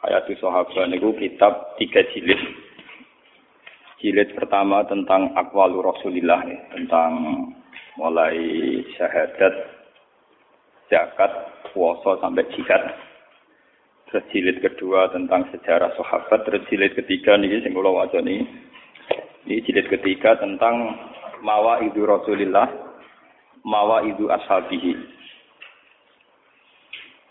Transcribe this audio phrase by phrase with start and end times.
[0.00, 2.40] Hayati Sahabat niku kitab tiga jilid.
[4.00, 7.12] Jilid pertama tentang akwalu Rasulillah nih, tentang
[8.00, 8.32] mulai
[8.96, 9.52] syahadat,
[10.88, 11.32] zakat,
[11.76, 12.80] puasa sampai jihad.
[14.08, 18.40] Terus jilid kedua tentang sejarah sahabat, terus jilid ketiga nih sing kula waca nih.
[19.44, 20.96] Ini jilid ketiga tentang
[21.44, 22.72] mawa idu Rasulillah,
[23.68, 24.96] mawa idu ashabihi.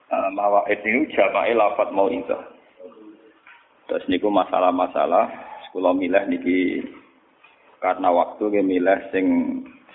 [0.10, 2.59] Uh, mawa itu jama'i lafat mau itu.
[3.90, 5.26] Terus niku masalah-masalah
[5.70, 6.86] sekolah milah niki
[7.82, 9.26] karena waktu ke milah sing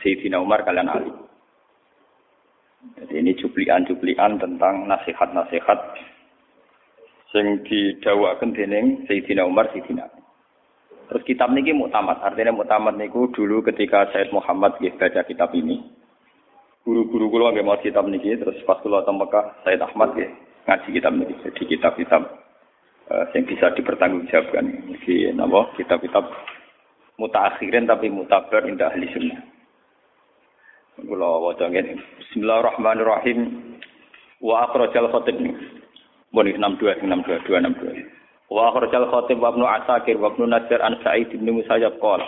[0.03, 1.15] Sayyidina Umar kalian Ali.
[2.99, 5.79] Jadi ini cuplian-cuplian tentang nasihat-nasihat
[7.31, 10.11] sing didawakan dening Sayyidina Umar Sayyidina
[11.05, 15.85] Terus kitab niki muktamad, artinya muktamad niku dulu ketika Said Muhammad nggih baca kitab ini.
[16.85, 20.33] Guru-guru kula nggih mau kitab niki, terus pas kula teng Mekah Said Ahmad nggih
[20.65, 21.35] ngaji kitab niki.
[21.45, 22.44] Jadi kitab-kitab
[23.11, 24.65] uh, yang bisa dipertanggungjawabkan.
[24.97, 26.25] Jadi nama kitab-kitab
[27.21, 29.41] mutaakhirin tapi mutabar indah ahli sunnah.
[30.95, 31.67] Kula waca.
[31.69, 33.39] Bismillahirrahmanirrahim.
[34.39, 35.37] Wa akhrajal khatib.
[36.31, 38.51] Bon 62 62 262.
[38.51, 42.27] Wa akhrajal khatib wa ibnu Asakir wa ibnu Nasir an Sa'id bin Musayyab qala.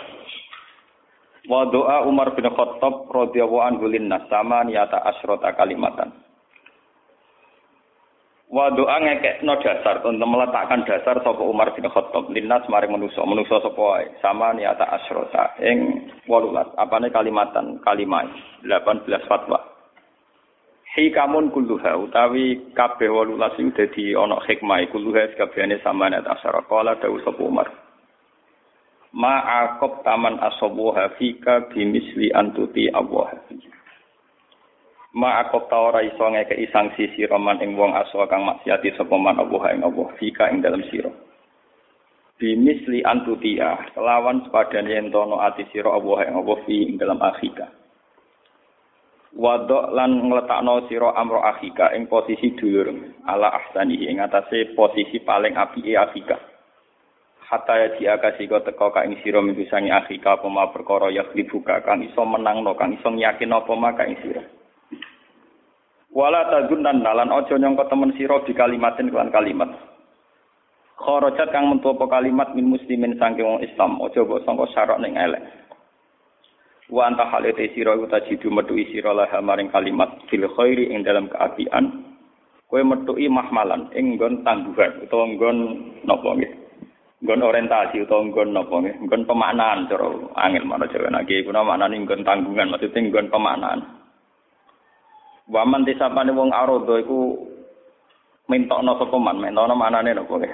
[1.47, 6.11] Wa doa Umar bin Khattab radhiyallahu anhu linnas sama niyata asrota kalimatan.
[8.57, 12.25] Wa doa ngekekno dasar untuk meletakkan dasar sapa Umar bin Khattab.
[12.33, 14.09] Linnas mari manusa manusa sapa wae?
[14.17, 17.77] Sama niata asrota ing 18 apane kalimatan?
[17.85, 18.25] Kalimah
[18.65, 19.61] 18 fatwa.
[20.97, 26.97] Hikamun kulluha utawi kabeh 18 iku dadi ana hikmah kulluha kabehane sama niata asrota kala
[26.97, 27.69] dawuh sapa Umar.
[29.13, 29.37] Ma
[29.69, 33.37] aqab taman asabuha fika bimisli antuti Allah
[35.17, 39.17] ma akop ta ora iso ngekeki sanksi sira man ing wong aso kang maksiati sapa
[39.17, 41.09] man Allah ing Allah fika ing dalam sira.
[42.37, 47.65] Bimisli antutia kelawan sepadane yen tono ati sira Allah ing Allah fi ing dalam akhika.
[49.33, 52.93] Wadok lan ngletakno sira amro akhika ing posisi dulur
[53.25, 56.37] ala ahsani ing atase posisi paling apike akhika.
[57.41, 61.81] Hatta ya diakasi kau teko ka ing sira mibisangi akhika apa ma perkara ya dibuka
[61.81, 64.13] kang iso menangno kang iso yakin apa ma ka ing
[66.17, 69.69] Wala tazunan nalan ojo nyongko temen siro di kalimatin kelan kalimat.
[70.97, 75.45] Kharajat kang mentu kalimat min muslimin saking wong Islam, ojo mbok sangka syarat ning elek.
[76.89, 81.29] Wa anta halete sira iku tajidu metuhi sira lah maring kalimat fil khairi ing dalam
[81.29, 82.01] keapian.
[82.65, 85.57] Kowe metuhi mahmalan ing nggon tangguhan utawa nggon
[86.01, 86.51] napa nggih.
[87.21, 92.01] Nggon orientasi utawa nggon napa nggih, nggon pemaknaan cara angel mana Jawa nggih kuna maknane
[92.01, 93.96] nggon tanggungan maksudnya nggon pemaknaan.
[95.47, 97.19] Waman disapane wong arodo iku
[98.51, 100.53] mintokno sapa man, mintokno manane napa nggih.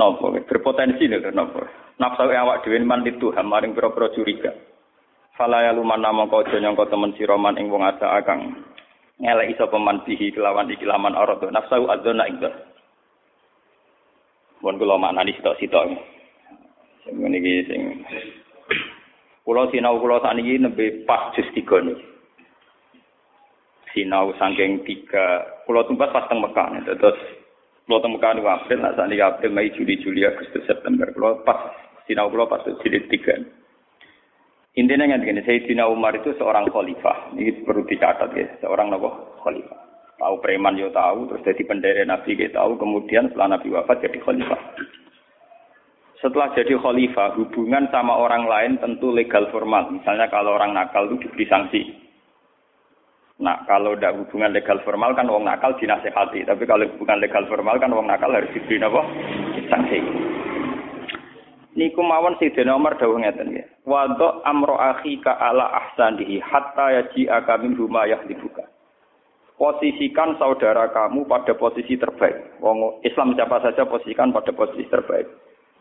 [0.00, 1.68] Napa berpotensi lho napa.
[2.00, 4.50] Nafsu awak dhewe man itu hamaring pira-pira curiga.
[5.36, 8.64] Fala ya luman nama kau nyangka temen sira man ing wong ada akang.
[9.20, 11.52] Ngeleki sapa man bihi kelawan iki laman arodo.
[11.52, 12.40] Nafsu adzona ing
[14.62, 15.84] Mun kula maknani sitok-sitok.
[17.04, 17.80] Sing ngene iki sing
[19.42, 22.11] Kulo sinau kulo saniki nembe pas jus 3 niki
[23.92, 25.46] sinau saking tiga.
[25.64, 27.18] Pulau tumpas pas teng Mekah terus
[27.86, 31.08] pulau teng Mekah niku April nak sakniki April Mei Juli Juli Agustus September.
[31.12, 31.72] Pulau pas
[32.08, 33.38] sinau pulau pas jilid tiga.
[34.72, 37.36] Intinya yang begini Sayyidina Umar itu seorang khalifah.
[37.36, 38.48] Ini perlu dicatat ya.
[38.64, 39.78] Seorang nopo khalifah.
[40.16, 44.18] Tahu preman yo tahu terus jadi pendere Nabi kita tahu kemudian setelah Nabi wafat jadi
[44.24, 44.60] khalifah.
[46.24, 49.92] Setelah jadi khalifah hubungan sama orang lain tentu legal formal.
[49.92, 52.01] Misalnya kalau orang nakal itu diberi sanksi
[53.42, 57.74] Nah, kalau tidak hubungan legal formal kan wong nakal dinasehati, tapi kalau hubungan legal formal
[57.82, 59.02] kan wong nakal harus diberi apa?
[59.66, 59.98] Sanksi.
[61.74, 63.66] Niku mawon Sayyidina Umar dawuh ngeten nggih.
[63.82, 64.06] Wa
[64.46, 68.62] amro akhika ala ahsanihi hatta yaji'aka min huma yahdibuka.
[69.58, 72.62] Posisikan saudara kamu pada posisi terbaik.
[72.62, 75.26] Wong Islam siapa saja posisikan pada posisi terbaik.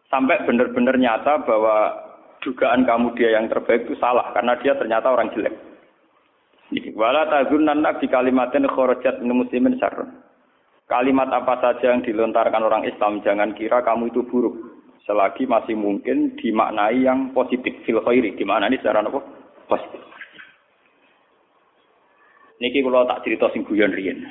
[0.10, 1.94] Sampai benar-benar nyata bahwa
[2.42, 5.71] dugaan kamu dia yang terbaik itu salah karena dia ternyata orang jelek.
[6.72, 10.08] Wala tazunnan di kalimatin kharajat min muslimin syarrun.
[10.88, 14.56] Kalimat apa saja yang dilontarkan orang Islam jangan kira kamu itu buruk.
[15.08, 19.20] Selagi masih mungkin dimaknai yang positif fil khairi, dimaknai secara apa?
[19.68, 20.04] Positif.
[22.62, 24.22] Niki kula tak cerita sing guyon riyen.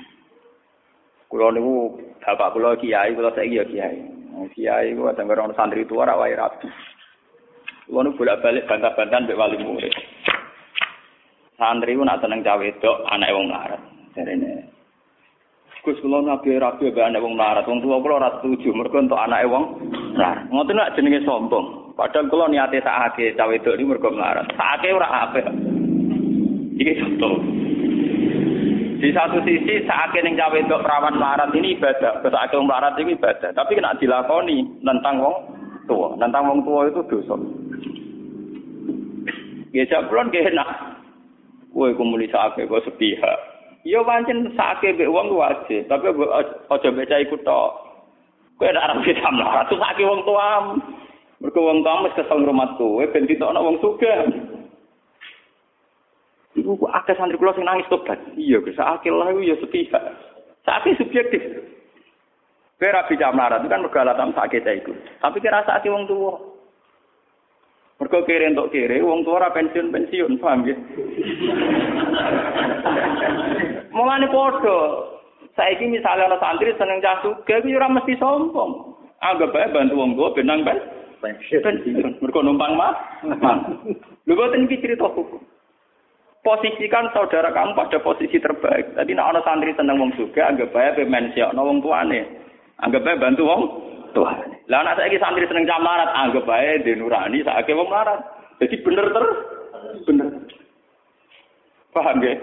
[1.27, 3.99] Kula niku bapak kula kiai, kula saiki ya kiai.
[4.55, 6.69] Kiai kula denger orang santri tua ora wae rapi.
[7.91, 9.93] Kula niku bolak-balik bantah-bantahan mbek wali murid.
[11.61, 13.81] Santri ku nak seneng cawe wedok anak wong larat.
[14.17, 14.65] Jarene
[15.85, 17.69] Gus kula nabi rabi mbek anak wong larat.
[17.69, 19.65] Wong tuwa kula ora setuju mergo entuk anake wong
[20.17, 20.49] larat.
[20.49, 21.93] Ngoten nak jenenge sombong.
[22.01, 24.49] Padahal kula niate sakake cawe wedok iki mergo larat.
[24.57, 25.47] Sakake ora apik.
[26.81, 27.37] Iki contoh.
[29.01, 32.25] Di satu sisi sakake ning cawe wedok perawan larat ini ibadah.
[32.25, 33.53] Sakake wong larat iki ibadah.
[33.53, 35.37] Tapi kena dilakoni nentang wong
[35.85, 36.17] tua.
[36.17, 37.37] Nentang wong tua itu dosa.
[39.77, 40.90] Ya jablon enak.
[41.71, 43.39] Kowe komunikasi kok sepihak.
[43.87, 46.13] Ya pancen sake mbek wong wajib, tapi
[46.69, 47.71] aja baca iku tok.
[48.59, 50.65] Kowe nek arep bisa mlarat, sake wong tuam.
[51.41, 54.29] Mergo wong tuam wis kesel rumah kowe ben ditokno wong sugih.
[56.59, 58.19] Iku kok akeh santri kula sing nangis tobat.
[58.35, 60.05] Iya, Gus, akeh lah ya sepihak.
[60.67, 61.41] Sake subjektif.
[62.83, 64.91] Kowe ra bisa mlarat kan mergo alasan sake ta iku.
[65.23, 66.50] Tapi kira sake wong tuwa.
[68.01, 70.73] Mergo kere entuk kere, wong tua ora pensiun-pensiun, paham ya?
[73.93, 74.79] Mulane padha.
[75.53, 78.97] Saiki misalnya ana santri seneng cah sugih kuwi ora mesti sombong.
[79.21, 80.81] Anggap bae bantu wong tua benang ben
[81.21, 82.25] pensiun.
[82.25, 82.97] Mergo numpang mah.
[84.25, 85.45] Lho boten iki cerita hukum.
[86.41, 88.97] Posisikan saudara kamu pada posisi terbaik.
[88.97, 92.25] Tadi nek ana santri seneng wong sugih, anggap bae pe mensiokno wong tuane.
[92.81, 93.63] Anggap bae bantu wong
[94.13, 94.39] Tuhan.
[94.71, 97.91] Lah anak saiki santri seneng camarat, anggap bae di nurani saiki wong.
[98.61, 99.39] Jadi bener terus,
[100.05, 100.29] bener.
[101.91, 102.35] Paham ya?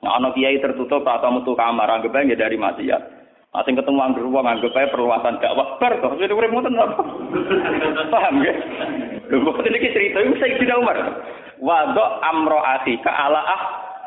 [0.00, 3.20] Nah, anak kiai tertutup atau metu kamar, anggap bae dari maksiat.
[3.50, 6.14] Asing ketemu anggur wong anggap bae perluasan dakwah bar toh.
[6.14, 7.02] Jadi urip ngoten apa?
[8.14, 8.54] Paham ya?
[9.26, 10.98] Lho kok iki cerita iku saya tidak Umar.
[11.58, 13.62] Wadok amro akhika ala ah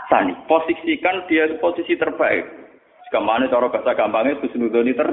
[0.08, 0.32] tani.
[0.48, 2.48] Posisikan dia posisi terbaik.
[3.12, 5.12] Sekamane cara bahasa gampangnya kusnudoni ter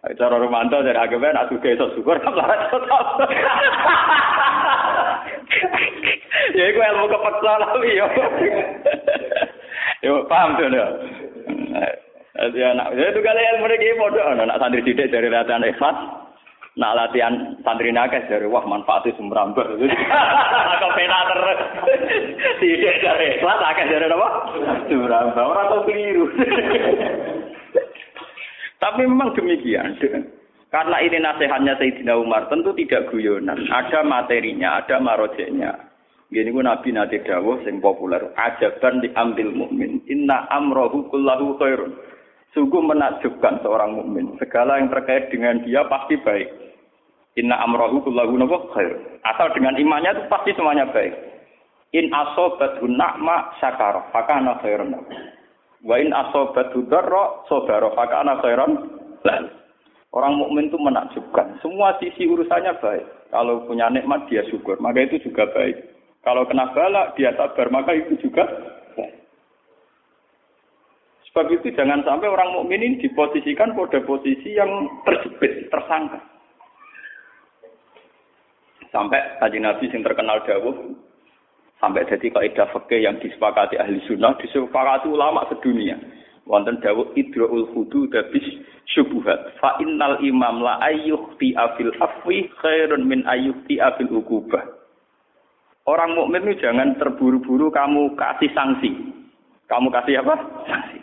[0.00, 2.72] Cara romanto dari agama nak suka esok syukur larat
[6.56, 8.06] Ya iku ilmu kepeksa lah yo.
[10.00, 10.86] Yo paham tuh ya.
[12.40, 14.24] Jadi anak, ya itu kali ilmu ini bodoh.
[14.24, 15.96] Anak santri didik dari latihan ikhlas.
[16.80, 19.68] Nak latihan santri nakes dari wah manfaatnya sumberamber.
[20.80, 21.60] Kau pena terus.
[22.64, 24.28] Didik dari ikhlas, akeh dari apa?
[24.88, 25.44] Sumberamber.
[25.44, 26.24] Orang tahu keliru.
[28.80, 30.00] Tapi memang demikian.
[30.70, 33.68] Karena ini nasihatnya Sayyidina Umar, tentu tidak guyonan.
[33.68, 35.90] Ada materinya, ada marojeknya.
[36.30, 38.22] Gini pun Nabi Nabi Dawuh yang populer.
[38.38, 39.98] Ajaban diambil mukmin.
[40.06, 41.90] Inna amrohu kullahu khairun.
[42.54, 44.38] Sungguh menakjubkan seorang mukmin.
[44.38, 46.46] Segala yang terkait dengan dia pasti baik.
[47.34, 48.38] Inna amrohu kullahu
[48.70, 48.94] khair.
[49.26, 51.18] Asal dengan imannya itu pasti semuanya baik.
[51.98, 54.06] In asobathu na'ma syakara.
[54.14, 54.94] Fakana khairun.
[55.80, 58.72] Wa in asobatu darra sabara fakana khairan
[59.24, 59.48] lah.
[60.10, 61.62] Orang mukmin itu menakjubkan.
[61.62, 63.30] Semua sisi urusannya baik.
[63.30, 65.78] Kalau punya nikmat dia syukur, maka itu juga baik.
[66.26, 68.42] Kalau kena bala dia sabar, maka itu juga
[68.98, 69.14] baik.
[71.30, 76.18] Sebab itu jangan sampai orang mukmin ini diposisikan pada posisi yang terjepit, tersangka.
[78.90, 80.74] Sampai tadi Nabi yang terkenal dawuh,
[81.80, 85.96] sampai jadi kaidah fikih yang disepakati ahli sunnah disepakati ulama sedunia.
[86.44, 88.46] Wonten dawuh idraul hudud bis
[88.92, 94.60] syubhat fa innal imam la ayyuhti afil afwi khairun min ayyuhti afil ukubah.
[95.88, 98.92] Orang mukmin itu jangan terburu-buru kamu kasih sanksi.
[99.66, 100.36] Kamu kasih apa?
[100.68, 101.00] Sanksi.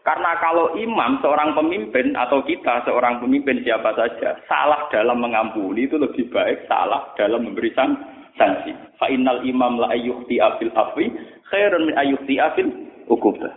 [0.00, 6.00] Karena kalau imam seorang pemimpin atau kita seorang pemimpin siapa saja salah dalam mengampuni itu
[6.00, 8.72] lebih baik salah dalam memberi sanksi sanksi.
[8.96, 11.12] Fa innal imam la ayyuhti afil afwi
[11.52, 12.72] khairun min ayyuhti afil
[13.12, 13.52] ukubah.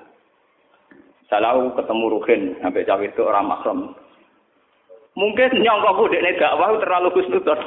[1.31, 3.79] Salau ketemu Ruhin sampai cawe itu orang makrom.
[5.17, 7.59] Mungkin nyongkok ku dekne dakwah terlalu khusnudzon.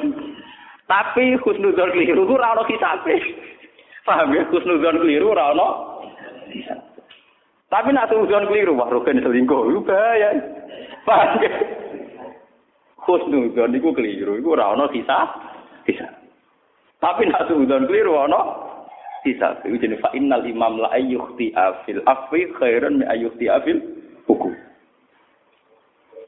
[0.87, 3.15] Tapi khusnudzon keliru ora ono kitabe.
[4.07, 5.67] Paham ya khusnudzon keliru ora ono.
[7.67, 10.29] Tapi nak khusnudzon keliru wah Ruhin selingkuh itu bahaya.
[11.03, 11.51] Paham ya?
[13.03, 15.27] Khusnudzon iku keliru iku ora ono kisah.
[15.87, 16.16] Kisah.
[16.97, 18.41] Tapi nak suudon keliru ana
[19.21, 19.61] sisa.
[19.61, 23.77] Iku jenenge fa innal imam la ayyuhti afil afwi khairan min ayyuhti afil
[24.25, 24.53] hukum.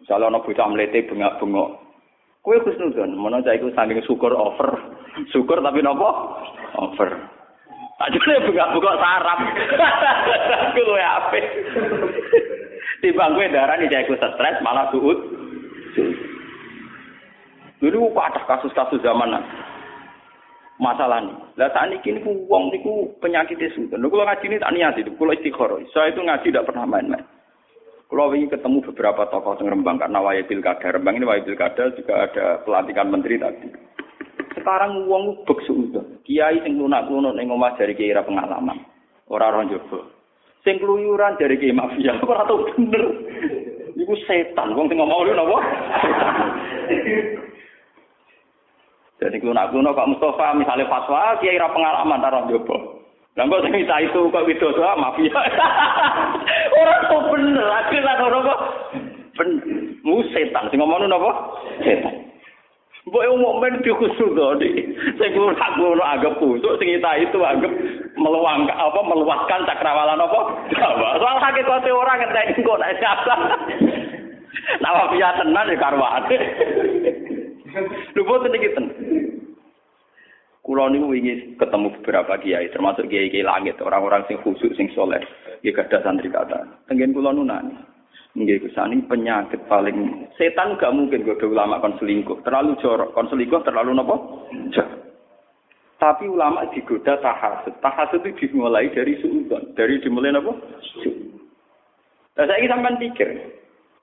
[0.01, 1.69] Misalnya ana bocah mlete bengak-bengok.
[2.39, 4.79] Kowe khusnudon, mana cah iku saking syukur over.
[5.35, 6.39] Syukur tapi napa?
[6.77, 7.09] Over.
[7.99, 9.39] Tak jane bengak-bengok sarap.
[10.77, 11.45] Kuwi apik.
[13.01, 15.19] Timbang darah nih aku stres malah suut.
[17.79, 19.39] Dulu kok ada kasus-kasus zaman
[20.79, 21.35] masalah nih.
[21.59, 23.91] Lah saat ini kini uang niku penyakit itu.
[23.91, 25.79] Lalu kalau ngaji ini tak niat itu, kalau istiqoroh.
[25.91, 27.27] Saya itu ngaji tidak pernah main-main.
[28.09, 32.25] Kalau ingin ketemu beberapa tokoh yang Rembang karena waya pilkada, Rembang ini waya pilkada juga
[32.25, 33.69] ada pelantikan menteri tadi.
[34.57, 36.01] Sekarang uang bek sudah.
[36.25, 38.81] Kiai sing lunak lunak neng omah dari kiai pengalaman.
[39.29, 40.09] Orang orang jowo.
[40.65, 42.17] Sing keluyuran dari kiai mafia.
[42.25, 43.03] Ora tau bener.
[43.93, 44.73] Iku setan.
[44.73, 45.59] Wong sing ngomong lu napa?
[49.19, 53.03] Jadi lunak lunak Pak Mustafa misalnya fatwa kiai ra pengalaman taruh jowo.
[53.35, 55.31] Lah kok sing minta itu kok widodo ah, mafia.
[56.79, 58.59] Ora kok bener, akhirnya ora kok
[59.35, 59.49] ben
[60.03, 61.31] mu setan sing ngomong napa?
[61.83, 62.15] Setan.
[63.07, 64.75] Mbok yo mukmin di khusus to, Dik.
[65.19, 67.71] Sing ngono ngono anggap kusuk, sing kita itu anggap
[68.19, 70.41] meluang apa meluaskan cakrawala apa?
[71.19, 73.35] Soal hakikate ora ngenteni kok nek siapa.
[74.69, 76.37] Nah, mafia tenan ya karwane.
[78.15, 78.95] Lho boten iki tenan.
[80.69, 85.17] Kulo niku ingin ketemu beberapa kiai, termasuk kiai-kiai langit, orang-orang sing khusyuk, sing soleh.
[85.65, 86.61] Ya gada santri kata.
[86.85, 87.73] Tengen kulo nunani.
[88.37, 92.45] Nggih kusani penyakit paling setan gak mungkin gue ulama kon selingkuh.
[92.45, 94.45] Terlalu jorok, kon selingkuh terlalu nopo?
[95.99, 97.75] Tapi ulama digoda tahasud.
[97.81, 99.73] Tahasud itu dimulai dari suudon.
[99.73, 100.53] Dari dimulai apa?
[102.39, 103.58] Nah, saya sampai pikir.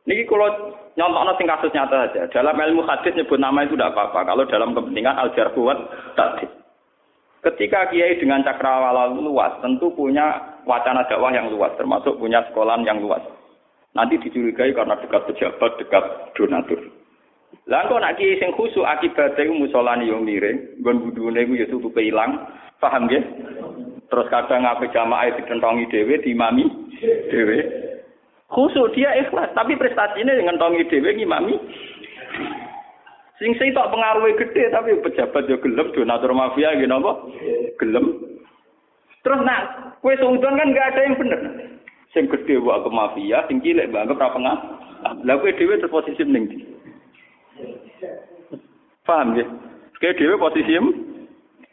[0.07, 2.31] Niki kalau nyontok sing kasus nyata saja.
[2.31, 4.23] Dalam ilmu hadis nyebut nama itu tidak apa-apa.
[4.23, 5.79] Kalau dalam kepentingan al jarhuat
[6.15, 6.47] tadi.
[7.43, 12.99] Ketika kiai dengan cakrawala luas, tentu punya wacana dakwah yang luas, termasuk punya sekolah yang
[12.99, 13.23] luas.
[13.95, 16.81] Nanti dicurigai karena dekat pejabat, dekat donatur.
[17.67, 22.47] Kok nak kiai sing khusuk akibatnya musolani yo miring, nggon budune iku ya tutupe ilang,
[22.79, 23.23] paham nggih?
[24.07, 26.67] Terus kadang ngape jamaah dikentongi dhewe, diimami
[27.31, 27.59] dhewe.
[28.47, 31.59] Khusuk dia ikhlas, tapi prestasinya dengan tongi dhewe ngimami
[33.37, 37.13] Sing tok pengaruhe gede tapi pejabat yo gelem donatur mafia gitu apa?
[37.77, 38.17] Gelem.
[39.21, 39.61] Terus nak
[40.01, 41.41] kue seudon kan gak ada yang bener.
[42.17, 44.57] Sing gede wae ke mafia, sing cilik anggap ra pengah.
[45.29, 46.59] Lah kowe dhewe terposisi ning ndi?
[49.05, 49.45] Paham ya?
[50.01, 50.73] Kowe dhewe posisi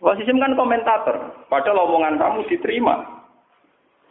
[0.03, 1.47] posisi kan komentator.
[1.47, 3.22] Padahal omongan kamu diterima.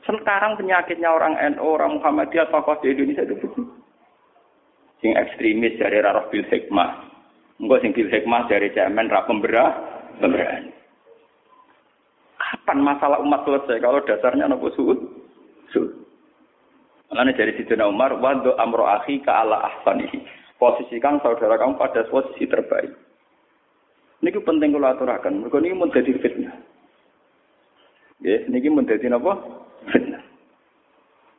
[0.02, 3.46] Sekarang penyakitnya orang NU, orang Muhammadiyah, tokoh di Indonesia itu.
[4.98, 7.12] Sing ekstremis dari Rarah Bil Hikmah,
[7.62, 9.70] Enggak sing bil hikmah dari cemen ra pemberah,
[10.18, 10.74] pemberani.
[12.34, 14.98] Kapan masalah umat selesai kalau dasarnya nopo suud?
[15.70, 15.90] Suud.
[17.14, 20.26] Makanya dari Sidina Umar, wado amro akhi ka ala ahsanihi.
[20.58, 22.90] Posisikan saudara kamu pada posisi terbaik.
[24.22, 25.42] Ini penting kalau aturakan.
[25.42, 26.54] Mereka ini mau jadi fitnah.
[28.22, 29.32] Ini mau jadi apa?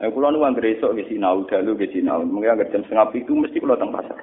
[0.03, 2.27] Nah, kalau nu anggere esok nggih sinau dalu nggih sinau.
[2.27, 4.19] Mungkin anggere jam setengah itu mesti kula teng pasar.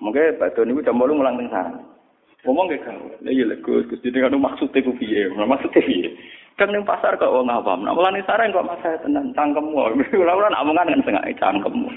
[0.00, 1.84] Mungkin Pak Doni udah mau ngulang teng sana.
[2.46, 6.14] Ngomong kayak kau, nah iya lah Gus, Gus jadi kan gue piye, maksudnya piye.
[6.54, 9.74] Kan neng pasar kok wong awam, nah mulane sareng kok masa tenan cangkemmu,
[10.22, 11.90] ora-ora nak omongan kan setengah cangkemmu.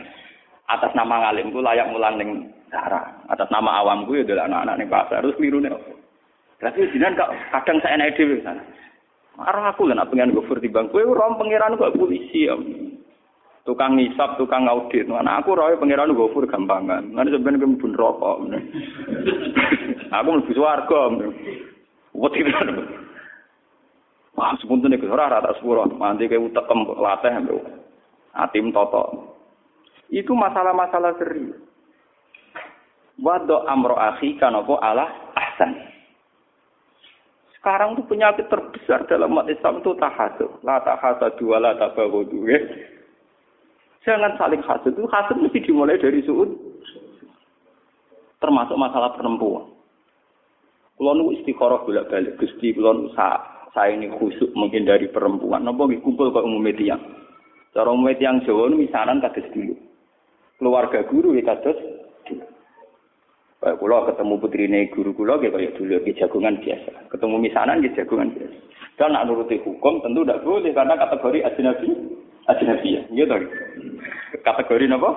[0.65, 4.75] Atas nama ngalim gue layak mulang neng sarang, atas nama awam gue ya adalah anak-anak
[4.81, 5.69] neng pasar, terus keliru nih.
[6.57, 8.63] Berarti jinan kok kadang saya naik dewi sana.
[9.37, 12.57] Marah aku lah nak pengen gue timbang, gue rom pangeran kok polisi ya
[13.67, 15.07] tukang ngisap, tukang audit.
[15.09, 17.11] Nah, aku roy pangeran gofur gampangan.
[17.11, 18.37] Nanti sebenarnya pun rokok.
[20.15, 21.01] aku mlebu swarga.
[22.15, 22.41] Wedi
[24.39, 25.83] Wah, sepunten iku ora rata sepuro.
[25.91, 27.59] Mandi kayak utekem latih lho.
[28.31, 29.35] Atim toto.
[30.07, 31.59] Itu masalah-masalah serius.
[33.19, 35.75] Wado amro akhi kanapa ala ahsan.
[37.59, 40.63] Sekarang itu penyakit terbesar dalam umat Islam itu tahasud.
[40.63, 42.47] La tahasadu wa la tabaghadu.
[44.07, 44.95] Jangan saling hasud.
[44.95, 46.47] Itu hasud mesti dimulai dari suud.
[48.39, 49.67] Termasuk masalah perempuan.
[50.95, 52.39] Kalau nu istiqoroh bolak balik.
[52.39, 53.39] Gusti kalau sa
[53.75, 55.63] saya ini khusyuk menghindari perempuan.
[55.63, 56.95] Nopo kumpul ke umum media.
[57.75, 59.75] Cara umum yang Jawa nu misalan kados dulu.
[60.59, 61.79] Keluarga guru ya kados.
[63.59, 66.91] Kayak kula ketemu putrine guru kula kayak kayak dulu di jagungan biasa.
[67.11, 68.57] Ketemu misanan di jagungan biasa.
[68.95, 71.87] Dan nak nuruti hukum tentu tidak boleh karena kategori ajnabi
[72.49, 73.03] ajnabiyah.
[73.13, 73.35] Gitu.
[74.41, 75.11] Kategori apa?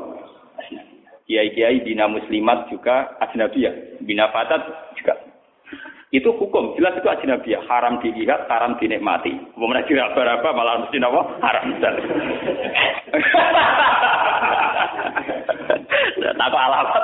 [1.25, 4.05] Kiai-kiai bina muslimat juga ajnabiyah.
[4.05, 4.61] Bina fatat
[4.99, 5.15] juga.
[6.13, 7.65] Itu hukum, jelas itu ajnabiyah.
[7.65, 9.33] Haram dilihat, haram dinikmati.
[9.57, 11.21] Mau tidak apa malah mesti apa?
[11.41, 11.67] Haram.
[16.43, 17.03] Tak alamat.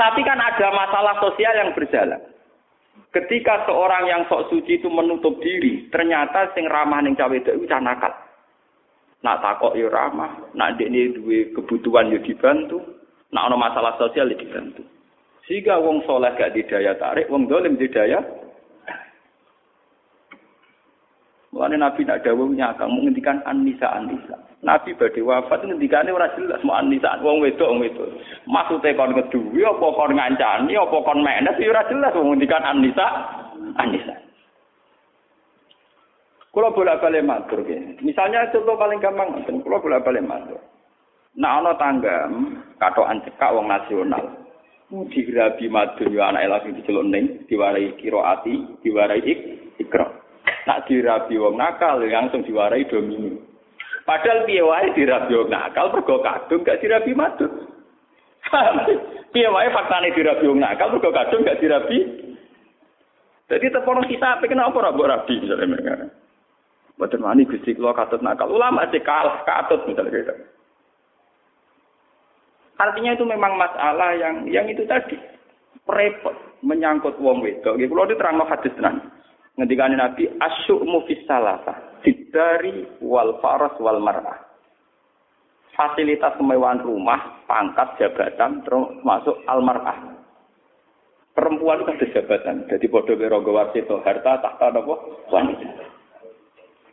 [0.00, 2.20] Tapi kan ada masalah sosial yang berjalan.
[3.10, 8.14] Ketika seorang yang sok suci itu menutup diri, ternyata sing ramah ning cawe itu nakal.
[9.20, 12.80] Nak takok yo ramah, nak dekne duwe kebutuhan yo dibantu,
[13.32, 14.82] nak ana masalah sosial yo dibantu.
[15.44, 18.22] Sehingga wong soleh gak didaya tarik, wong dolim didaya
[21.50, 24.38] Mulane Nabi nak dawuh nyakang menghentikan anisa anisa.
[24.62, 28.06] Nabi badhe wafat ngendikane ora jelas mau anisa wong wedok wong wedok.
[28.46, 33.06] Maksude kon keduwe apa kon ngancani apa kon menes ya ora jelas menghentikan anisa
[33.82, 34.14] anisa.
[36.50, 37.62] Kalau bolak-balik matur
[38.02, 40.58] Misalnya contoh paling gampang ngoten, kula bolak-balik matur.
[41.38, 42.26] Nah ana tangga
[42.82, 44.24] katokan cekak wong nasional.
[44.90, 49.38] Dirabi matur yo anake lagi diceluk ning diwarai kiroati, diwarai ik,
[49.78, 50.10] ikra.
[50.66, 53.38] Nak dirabi wong nakal langsung diwarai domini.
[54.02, 57.52] Padahal piye wae dirabi wong nakal mergo kadung gak dirabi madut.
[59.32, 61.98] piye wae faktane dirabi wong nakal mergo kadung gak dirabi.
[63.46, 66.10] Jadi tepono kita apa kenapa ora rabi misalnya mereka.
[67.00, 68.52] Boten wani Gusti kula katut nakal.
[68.52, 70.34] Ulama sih kalah katut misalnya gitu.
[72.76, 75.16] Artinya itu memang masalah yang yang itu tadi
[75.88, 77.80] repot menyangkut wong wedok.
[77.80, 79.08] Nggih kula diterangno hadis tenan.
[79.56, 84.46] Ngendikane Nabi asyu'mu fis salasa, fidari wal faras wal mar'ah.
[85.72, 90.20] Fasilitas kemewahan rumah, pangkat, jabatan, termasuk al mar'ah.
[91.32, 92.56] Perempuan itu ada jabatan.
[92.68, 94.94] Jadi bodoh berogo warsito, harta, tahta, apa?
[95.32, 95.89] Wanita.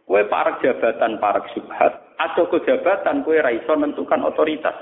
[0.08, 2.16] Kue parak jabatan, parak subhat.
[2.16, 4.74] Atau ke jabatan, kue raiso menentukan otoritas.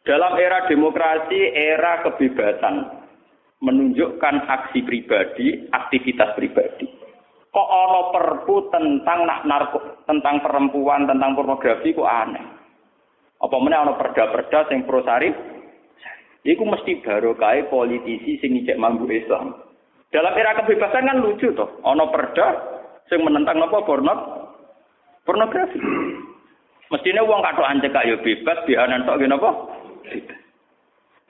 [0.00, 2.88] Dalam era demokrasi, era kebebasan,
[3.60, 6.88] menunjukkan aksi pribadi, aktivitas pribadi.
[7.52, 12.46] Kok ono perpu tentang nak narko, tentang perempuan, tentang pornografi kok aneh.
[13.44, 15.36] Apa mana ono perda-perda sing pro sarif?
[16.40, 19.52] Iku mesti baru kai politisi sing ngicek mambu Islam.
[20.08, 22.79] Dalam era kebebasan kan lucu toh, ono perda
[23.10, 24.14] sing menentang apa porno
[25.26, 25.82] pornografi.
[26.90, 29.50] Mestinya uang kado anjek yo bebas, bihanan tok apa?
[30.06, 30.40] Bebas.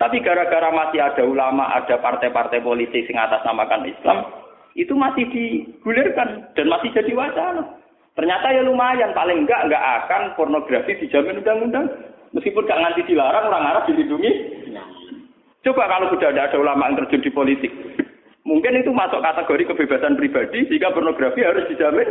[0.00, 4.32] Tapi gara-gara masih ada ulama, ada partai-partai politik yang atas namakan Islam,
[4.72, 7.76] itu masih digulirkan dan masih jadi wacana.
[8.16, 11.86] Ternyata ya lumayan, paling enggak enggak akan pornografi dijamin undang-undang.
[12.32, 14.32] Meskipun gak nganti dilarang, orang Arab dilindungi.
[15.66, 17.72] Coba kalau sudah ada ulama yang terjun di politik.
[18.50, 22.10] Mungkin itu masuk kategori kebebasan pribadi, sehingga pornografi harus dijamin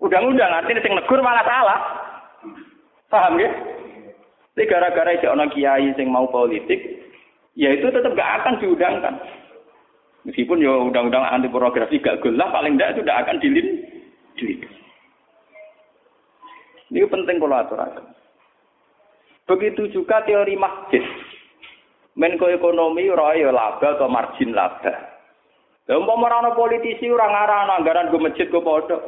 [0.00, 0.48] undang-undang.
[0.48, 1.80] Artinya yang negur malah salah.
[3.12, 3.52] Paham ya?
[4.56, 6.80] Tapi gara-gara ada orang kiai yang mau politik,
[7.52, 9.14] ya itu tetap gak akan diundangkan.
[10.24, 13.68] Meskipun ya undang-undang anti pornografi gak gelap, paling tidak itu tidak akan dilin.
[16.88, 18.04] Ini penting kalau aturakan.
[19.46, 21.04] Begitu juga teori masjid.
[22.16, 25.07] Menko ekonomi ora ya laba atau margin laba.
[25.88, 29.00] Lah umpama ora politisi ora ngarang anggaran go masjid go padha.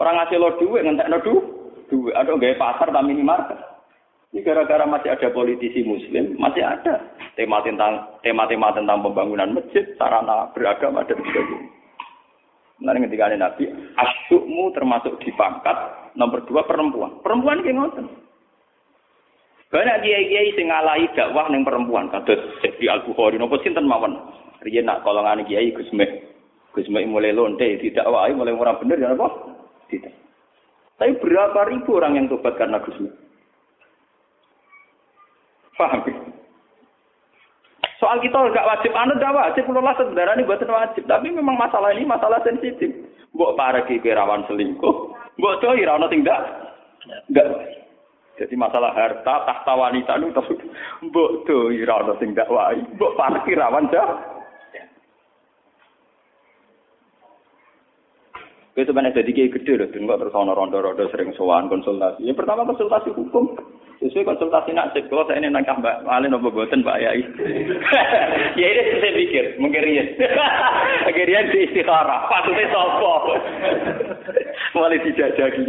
[0.00, 1.44] Ora ngasih lo duit ngentekno duit.
[1.92, 3.60] Duit ada gawe pasar ta minimarket.
[4.30, 7.02] Ini gara-gara masih ada politisi muslim, masih ada
[7.34, 11.66] tema tentang tema-tema tentang pembangunan masjid, sarana beragama dan sebagainya.
[12.80, 15.76] Nanti ketika ada Nabi, asyukmu termasuk di pangkat
[16.14, 17.18] nomor dua perempuan.
[17.20, 18.06] Perempuan kayak ngoten.
[19.70, 24.14] Banyak kiai-kiai sing ngalahi dakwah ning perempuan, kados Syekh Al Bukhari napa sinten mawon.
[24.60, 26.10] Riyen nak kolongan kiai Gus Mek.
[26.76, 29.28] Gus Mek mulai lonte didakwahi mulai ora bener ya apa?
[29.88, 30.14] Tidak.
[31.00, 33.14] Tapi berapa ribu orang yang tobat karena Gus Mek?
[35.80, 36.04] Paham?
[38.00, 41.04] Soal kita nggak wajib, anu nggak wajib, lah saudara ini buatan wajib.
[41.04, 42.88] Tapi memang masalah ini masalah sensitif.
[43.36, 44.94] Mbok para rawan selingkuh,
[45.36, 46.42] mbok coy rawan tinggal,
[47.28, 47.46] nggak
[48.40, 50.42] Jadi masalah harta, tahta wanita itu
[51.04, 54.39] mbok tuh rawan tinggal wae, mbok para rawan dah.
[58.78, 62.22] Itu sebenarnya jadi kayak gede loh, tengok terus ono rondo-rondo sering sowan konsultasi.
[62.22, 63.58] Yang pertama konsultasi hukum,
[64.00, 67.20] Sesuai konsultasi nasib, kalau saya ini nangkah Mbak Malin apa buatan Mbak Yai.
[68.60, 70.08] ya ini saya pikir, mungkin Rian.
[71.04, 73.36] Mungkin Rian di istikharah, patutnya sopo.
[74.80, 75.64] Mulai dijajaki.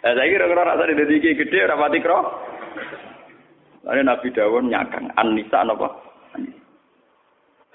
[0.00, 2.18] Nah, saya kira kalau rasa di gede, rapati kro.
[3.84, 5.88] Lalu Nabi Dawon nyakang, Anissa apa?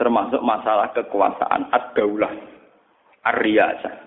[0.02, 2.34] Termasuk masalah kekuasaan, ad-daulah,
[3.26, 4.06] ar-riyasah.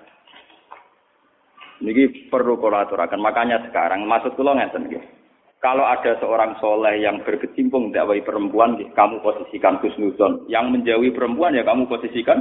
[1.78, 3.22] Ini perlu kolaborasikan.
[3.22, 5.18] Makanya sekarang maksud kula nggih.
[5.58, 10.46] Kalau ada seorang soleh yang berkecimpung dakwai perempuan, kamu posisikan Husnuzon.
[10.46, 12.38] Yang menjauhi perempuan ya kamu posisikan.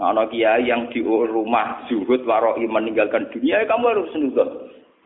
[0.00, 4.48] Nah, kiai yang di rumah zuhud waroi meninggalkan dunia, ya kamu harus Husnuzon.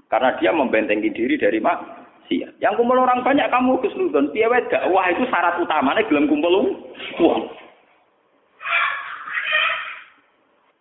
[0.06, 2.62] Karena dia membentengi diri dari maksiat.
[2.62, 4.30] Yang kumpul orang banyak kamu Husnuzon.
[4.30, 6.78] Piye dakwah itu syarat utamanya gelem kumpul
[7.18, 7.42] uang.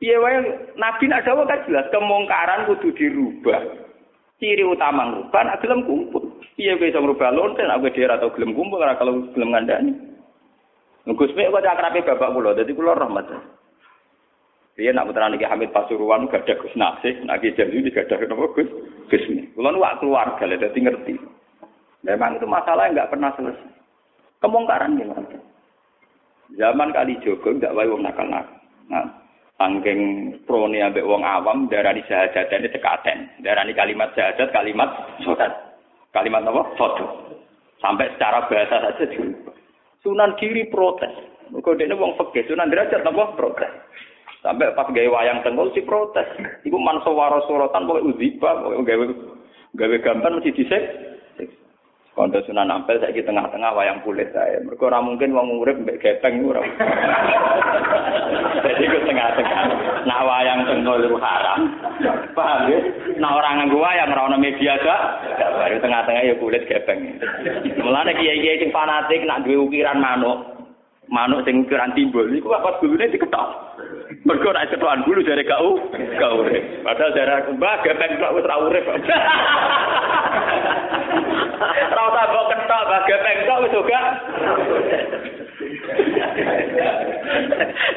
[0.02, 0.42] Piye wae
[0.82, 3.86] Nabi nak dawuh kan jelas kemungkaran kudu dirubah.
[4.42, 6.42] Ciri utama ngubah nak gelem kumpul.
[6.58, 9.94] Piye kowe iso ngrubah lonten nak kowe atau gelem kumpul ora kalau gelem ngandani.
[11.06, 13.30] Gus Mek kok akrabe bapak kula, dadi kula rahmat.
[14.78, 18.22] Dia nak putra niki Hamid Pasuruan gak ada Gus Nasih, nak Ki Jalu gak ada
[18.22, 18.70] kenapa Gus
[19.10, 19.54] Gus Mek.
[19.54, 21.14] Kula nu keluarga lah dadi ngerti.
[22.02, 23.70] Memang itu masalah yang nggak pernah selesai.
[24.42, 25.38] Kemungkaran gimana?
[26.58, 28.58] Zaman kali Jogo nggak wae wong nakal-nakal.
[28.90, 29.20] Nah,
[29.62, 30.02] Angking
[30.50, 33.45] prone ambek wong awam darani ini tekaten.
[33.45, 34.89] Darani kalimat syahadat kalimat
[35.21, 35.54] sodat.
[36.10, 36.62] Kalimat apa?
[36.82, 37.10] Sodat.
[37.78, 39.06] Sampai secara bahasa saja.
[40.02, 41.13] Sunan kiri protes.
[41.54, 43.71] Kok dene wong fikih Sunan derajat apa protes.
[44.41, 46.26] Sampai pas gawe wayang tenggol si protes.
[46.65, 49.06] Iku mansawara suratan pokoke uziba, pokoke gawe
[49.78, 50.84] gawe gambar mesti disek.
[52.12, 54.60] Kondo Sunan Ampel saiki tengah-tengah wayang kulit saya.
[54.60, 56.60] Mereka ora mungkin wong urip mbek gepeng ora.
[58.67, 59.63] Jadi ku tengah-tengah.
[60.04, 61.60] Nah wayang tengah itu haram.
[62.36, 62.80] Paham ya?
[63.15, 65.02] Nah orang nganggo wayang ora ono media gak.
[65.39, 67.15] Baru tengah-tengah ya kulit gepeng.
[67.80, 70.61] Mulane kiai-kiai sing fanatik nak duwe ukiran manuk.
[71.12, 73.76] Manuk sing ukuran timbul iku apa gulune diketok.
[74.24, 75.60] Mergo nek cetokan bulu jare gak
[76.15, 76.63] gak urip.
[76.88, 78.88] Padahal jare mbah gepeng kok wis ora urip.
[78.88, 79.04] Ora
[82.08, 84.02] usah kok ketok mbah gepeng kok wis juga.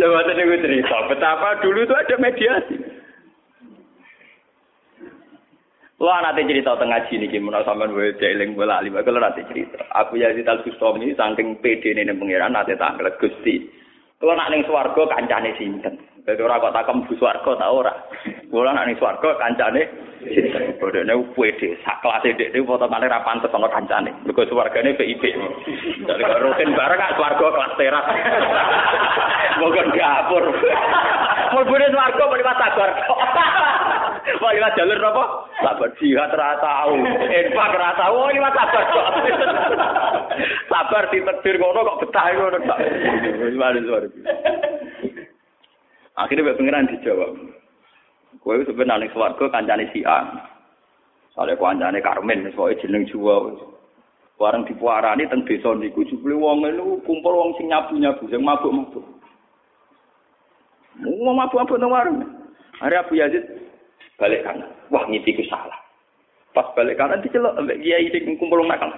[0.03, 2.84] Lha waktu niku cerita betapa dulu itu ada mediasi.
[6.05, 9.89] Lo nanti cerita tengah sini gimana sampean wae jeling bola lima kalau nanti cerita.
[9.89, 13.65] Aku ya Kustom ini saking pede nih pengiran nanti tanggal Gusti.
[14.21, 15.97] Kalau nak ning swarga kancane sinten?
[16.29, 17.93] Dadi ora kok takem bu swarga ta ora.
[18.55, 19.83] Kula nak ning swarga kancane
[20.79, 24.15] bodene pede sak kelas dhek foto kali ra pantes ana kancane.
[24.23, 24.95] Mergo swargane.
[24.95, 28.07] Dadi kok rutin bareng kak swarga kelas teras.
[29.59, 30.45] Moga dapur.
[31.59, 32.91] Mulbune swarga mau liwat sabar.
[34.43, 35.25] Mau liwat jalur apa?
[35.59, 36.95] Sabar jihad ra tau.
[37.27, 38.85] Infak ra tau, oh liwat sabar.
[40.71, 42.59] Sabar ditedir ngono kok betah ngono.
[46.15, 47.64] Akhirnya Pengiran dijawab.
[48.45, 50.21] Kowe sebenarnya swarga kancane si A.
[51.33, 53.57] Soale kancane Karmen soalnya jeneng Jawa.
[54.37, 59.07] Bareng dipuarani teng desa niku jebule wong niku kumpul wong sing nyabu-nyabu sing mabuk-mabuk.
[61.01, 62.21] Wong mabuk-mabuk nang warung.
[62.85, 63.47] Hari Abu Yazid
[64.21, 64.69] balik kanan.
[64.93, 65.81] Wah ngipi ku salah.
[66.53, 68.93] Pas balik kanan dicelok ambek kiai sing kumpul nakal.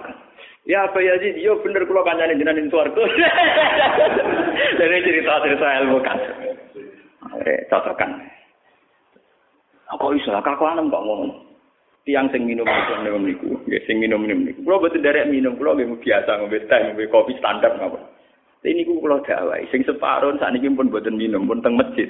[0.67, 2.99] Ya Abu Yazid, yo bener kula kancane jenengan ing swarga.
[4.81, 6.19] Dari cerita-cerita ilmu kan.
[7.47, 8.36] Eh, cocokan.
[9.87, 11.31] Kok iso lah kakuanem kok ngomong.
[12.07, 14.63] Tiang sing minum minum niku, nggih sing minum minum niku.
[14.63, 17.99] Kulo boten derek minum, kulo nggih biasa ngombe teh, ngombe kopi standar napa.
[18.63, 22.07] Ini niku kulo dawai, sing separuh sakniki pun boten minum, pun teng masjid.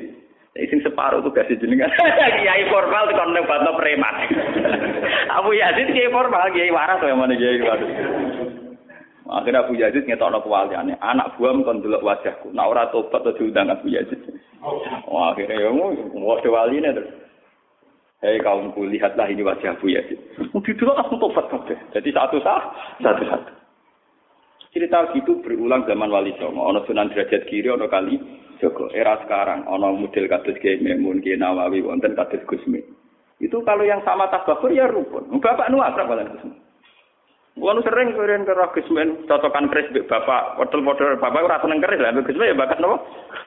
[0.54, 1.90] Sing separuh tuh kasih jenengan.
[2.42, 4.16] Kiai formal kon nang batno preman.
[5.38, 7.90] Abu Yazid kiai formal, kiai waras kaya mana kiai waras.
[9.30, 12.54] Akhirnya Abu Yazid ngetokno kewaliane, anak buam kon delok wajahku.
[12.54, 14.18] Nah ora tobat to diundang Abu Yazid.
[15.10, 17.27] Wah, akhirnya ya wadah waline terus.
[18.17, 20.17] Hei kaumku, lihatlah ini wajah Abu Yazid.
[20.49, 21.53] Dulu langsung tobat.
[21.93, 23.53] Jadi satu sah, satu satu.
[24.73, 26.65] Cerita gitu berulang zaman Wali Songo.
[26.65, 28.17] Ono Sunan Derajat Kiri, ono kali
[28.58, 28.89] Joko.
[28.89, 32.82] Era sekarang, ono model kados Kiai Memun, Kiai Nawawi, wonten kados Gusmi.
[33.38, 35.30] Itu kalau yang sama tabakur ya rukun.
[35.38, 36.58] Bapak nu akrab kalian Gusmi.
[37.58, 42.58] Kulo sering ke Gusmen cocokan keris bapak, model bapak ora seneng keris lah, Gusmen ya
[42.58, 43.01] bakat nopo.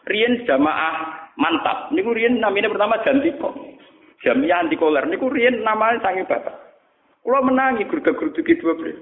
[0.06, 0.94] Rien jamaah
[1.38, 1.90] mantap.
[1.94, 3.69] Niku rien namanya pertama Jantiko.
[4.20, 6.52] Jamiah anti koler niku riyen namanya sange bapak.
[7.24, 9.00] Kulo menangi gurga-gurduki dua beliau.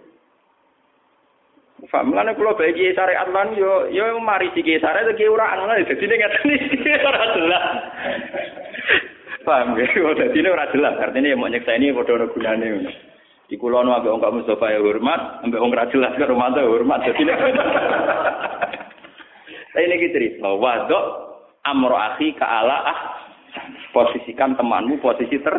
[1.87, 5.95] Paham lan kula bagi syariat lan yo yo mari siki syariat iki ora ana dadi
[6.11, 7.65] ning ngaten iki ora jelas.
[9.47, 10.99] Paham ge, dadi ora jelas.
[10.99, 12.69] Artinya mau nyekseni padha ono gunane.
[13.47, 17.01] Di kula nu ambek wong Mustafa ya hormat, ambek wong ra jelas karo mantap hormat.
[17.07, 17.23] Dadi
[19.71, 21.05] Saya ini cerita, wadok
[21.63, 22.99] amro akhi ka ala ah
[23.93, 25.57] Posisikan temanmu posisi ter.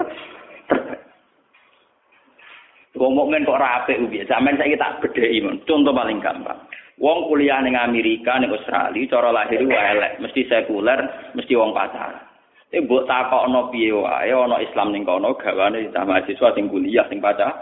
[2.99, 4.25] Wong mukmin kok rapi ubi.
[4.27, 5.61] Sampeyan saiki tak bedheki mon.
[5.63, 6.59] Contoh paling gampang.
[6.99, 10.99] Wong kuliah ning Amerika ning Australia cara lahir wae elek, mesti sekuler,
[11.31, 12.27] mesti wong pacaran.
[12.75, 17.55] Eh mbok takokno piye wae ana Islam ning kono gawane mahasiswa sing kuliah sing pacar.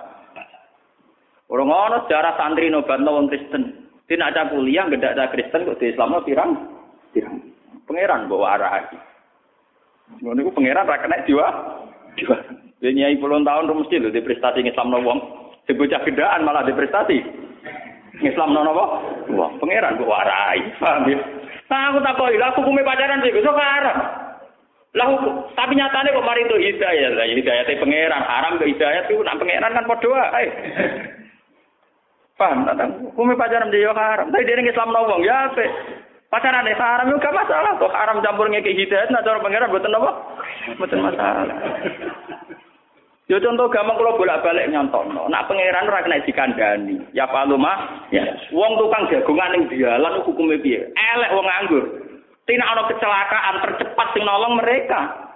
[1.48, 3.88] Ora ngono sejarah santri nobatno wong Kristen.
[4.08, 6.52] Tidak ada kuliah, nggak ada Kristen kok di Islam pirang?
[7.12, 7.38] Pirang.
[7.86, 8.98] Pangeran bawa arah lagi.
[10.22, 11.48] Ngono iku pangeran ra kena jiwa.
[12.18, 12.38] Jiwa.
[12.78, 15.20] Dia nyai puluhan tahun rumus mesti lho di prestasi Islam no wong.
[15.66, 17.18] Sebocah gedaan malah di prestasi.
[18.22, 18.86] Islam no apa?
[19.34, 20.60] Wong pangeran kok warai.
[20.82, 21.20] Paham ya?
[21.68, 23.98] Nah, aku tak koi, aku kume pacaran sih, besok haram.
[24.96, 25.08] Lah
[25.52, 27.12] tapi nyatane kok mari itu hidayah.
[27.12, 30.48] Lah hidayah pangeran, haram ke hidayah itu nak pangeran kan padha ae.
[32.40, 32.86] Paham ta?
[32.88, 34.30] Hukum pacaran dia haram.
[34.30, 35.66] Tapi dia Islam wong ya ape.
[36.28, 37.80] Pacaran itu haram juga masalah.
[37.80, 40.12] Kok haram campur ngeke hidayah nah cara pangeran mboten apa?
[40.76, 41.58] Mboten masalah.
[43.28, 45.32] Yo contoh gampang kalau bolak-balik nyontono.
[45.32, 46.96] Nak pangeran ora kena dikandani.
[47.16, 48.28] Ya paluma, ya.
[48.52, 50.92] Wong tukang jagongan ning dialan hukume piye?
[50.96, 51.84] Elek wong nganggur.
[52.48, 55.32] Tina ana kecelakaan tercepat sing nolong mereka.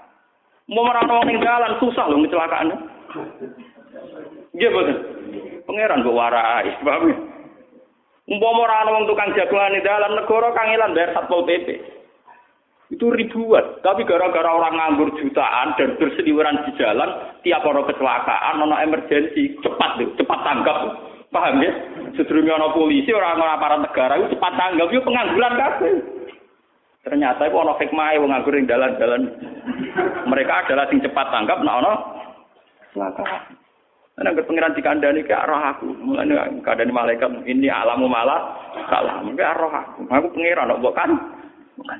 [0.72, 2.72] Mau merana wong ning dalan susah lho kecelakaan.
[4.56, 4.98] Nggih boten.
[5.68, 7.16] Pangeran kok warai, paham ya?
[8.32, 11.67] Umpama ora ana wong tukang jagongan ning dalan negara kangelan bayar Satpol PP.
[12.96, 13.84] Itu ribuan.
[13.84, 20.00] Tapi gara-gara orang nganggur jutaan dan berseliweran di jalan, tiap orang kecelakaan, ono emergensi, cepat
[20.00, 20.78] tuh, cepat tanggap.
[21.32, 21.72] Paham ya?
[22.20, 25.94] Sedurunge ana polisi, orang-orang aparat negara itu cepat tanggap, itu pengangguran kabeh.
[27.08, 29.24] Ternyata itu ono hikmah wong nganggur ning dalan-dalan.
[30.28, 31.94] Mereka adalah sing cepat tanggap, nah ono
[32.91, 33.61] kecelakaan.
[34.22, 35.98] Karena ke pengiran dikandani ke arah aku.
[35.98, 38.54] Mulane kadani malaikat ini alamu malah
[38.86, 39.18] kalah.
[39.26, 40.06] Mungkin arah aku.
[40.06, 41.10] Aku pengiran bukan
[41.74, 42.00] bukan.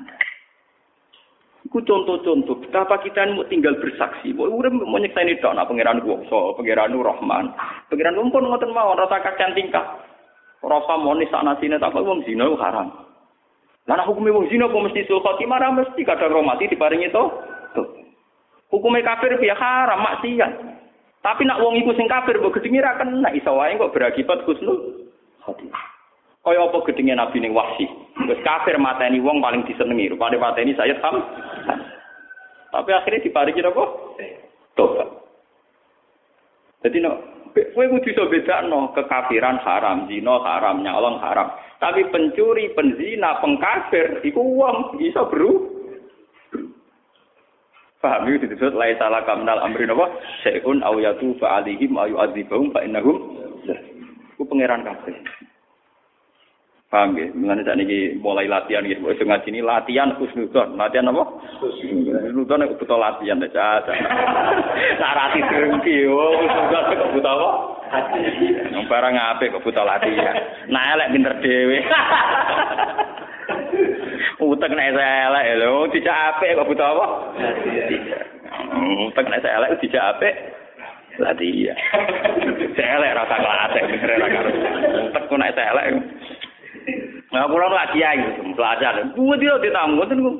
[1.66, 4.30] Iku contoh-contoh betapa kita mau tinggal bersaksi.
[4.38, 7.50] Bahwa urip mau nyekseni tok nak pangeran kuwasa, pangeran Rahman.
[7.90, 10.06] Pangeran pun ngoten mawon rasa kacan tingkah.
[10.62, 13.02] Rasa moni sana sini tak wong zina haram.
[13.90, 17.24] Nek hukume wong zina kok mesti sul khotimah mesti kadang romati to.
[17.74, 17.88] Tuh.
[18.70, 20.71] Hukume kafir piye haram maksiat.
[21.22, 25.06] Tapi nak wong iku sing kafir mbok gedhinge ra kena iso wae kok berakibat husnul
[25.46, 25.92] khotimah.
[26.42, 27.86] Kaya apa gedenge Nabi ning Wahsi.
[28.26, 31.22] Wis kafir mateni wong paling disenengi, rupane mateni Sayyid Ham.
[32.74, 33.84] Tapi akhirnya diparingi apa?
[34.74, 35.08] Tobat.
[36.82, 37.14] Jadi no,
[37.54, 41.54] kowe kudu iso bedakno kekafiran haram, zina haram, nyolong haram.
[41.78, 45.81] Tapi pencuri, penzina, pengkafir iku wong iso bro.
[48.02, 50.10] Paham itu disebut lai salah kamnal amri napa?
[50.42, 53.38] Syai'un aw yatu fa alihim ayu adzibahum fa innahum
[54.34, 55.14] ku pangeran kafir.
[56.90, 57.30] Paham ya?
[57.30, 59.06] Mengenai saat ini mulai latihan gitu.
[59.06, 60.74] Itu ngaji ini latihan khusnudon.
[60.74, 61.24] Latihan apa?
[61.62, 63.38] Khusnudon itu butuh latihan.
[63.38, 63.92] Caca.
[65.00, 66.10] Narasi terengki.
[66.10, 67.50] Oh, khusnudon itu butuh apa?
[68.90, 70.36] Barang apa kok butuh latihan.
[70.68, 71.78] Nah, elek pinter dewe.
[74.42, 77.06] Utek nek elek lho, tidak apik kok butuh apa?
[79.06, 80.34] Utek nek elek tidak apik.
[81.22, 81.78] Latihan.
[82.74, 84.50] Elek rasa kelasek bener ra karo.
[85.06, 85.86] Utek kok nek elek.
[87.32, 88.20] Nah, kula nu kiai
[88.52, 88.94] belajar.
[89.14, 90.32] Kuwi dia ditamu ngoten ku.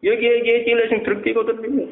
[0.00, 1.84] Ya kiai-kiai cilik sing dreki kok tenan.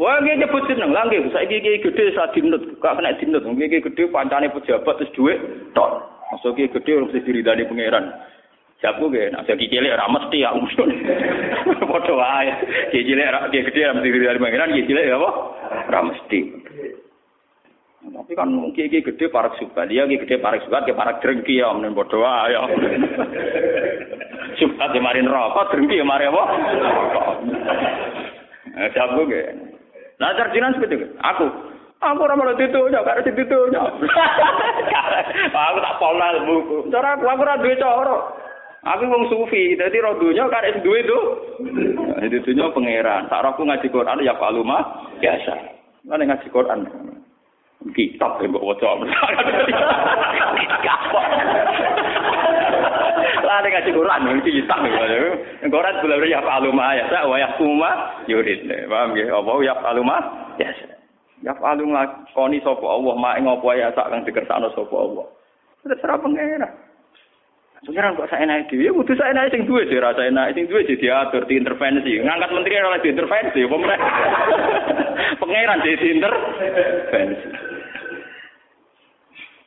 [0.00, 1.28] Wah, kiai nyebut jeneng lah nggih.
[1.30, 3.44] Saiki kiai gedhe sak dinut, gak kena dinut.
[3.44, 5.38] Kiai gedhe pancane pejabat terus dhuwit
[5.76, 6.08] tok.
[6.32, 8.16] Masuk kiai gedhe mesti diridani pangeran.
[8.78, 10.62] Jabu ge, nak sing cilik ora mesti aku.
[11.90, 12.50] Padha wae.
[12.94, 15.30] Kiai cilik ora kiai gedhe mesti diridani pangeran, kiai cilik apa?
[15.90, 16.40] Ora mesti.
[17.98, 21.58] Tapi kan mungkin iki gede parak suka, dia iki gede parak suka, dia parak drengki
[21.58, 22.62] ya, menen bodoh ya.
[24.58, 26.42] Suka di marin rokok, drengki ya mari apa?
[28.78, 29.42] Eh, jago ge.
[30.22, 31.06] Nah, sarjinan seperti itu.
[31.18, 31.46] Aku,
[31.98, 33.82] aku ora malah ditunya, karena ditunya.
[35.66, 36.76] aku tak pola buku.
[36.94, 38.16] Cara aku, aku ora duwe cara.
[38.88, 41.20] Aku wong sufi, dadi ro dunya karek duwe to.
[42.24, 43.28] Ditunya pangeran.
[43.28, 44.80] Tak aku ngaji Quran ya paluma
[45.20, 45.54] biasa.
[46.08, 46.88] Mana ngaji Quran?
[47.94, 48.90] kitab yang mbok waca.
[53.46, 55.04] Lah nek ngaji Quran iki kitab ya.
[55.68, 57.90] Quran bulan ya faluma ya sa wa yaquma
[58.26, 58.66] yurid.
[58.88, 59.30] Paham nggih?
[59.30, 60.16] Apa ya faluma?
[60.58, 60.72] Ya.
[61.38, 65.26] Ya falung lakoni sapa Allah mak ing apa ya sak kang dikersakno sapa Allah.
[65.86, 66.66] Terserah pengira.
[67.86, 70.82] Pengiran kok saya naik dhewe, kudu saya naik sing duwe sih rasa enak, sing duwe
[70.82, 72.18] sih diatur, diintervensi.
[72.26, 74.12] Ngangkat menteri ora diintervensi, pemerintah.
[75.40, 77.48] Pengiran jadi diintervensi.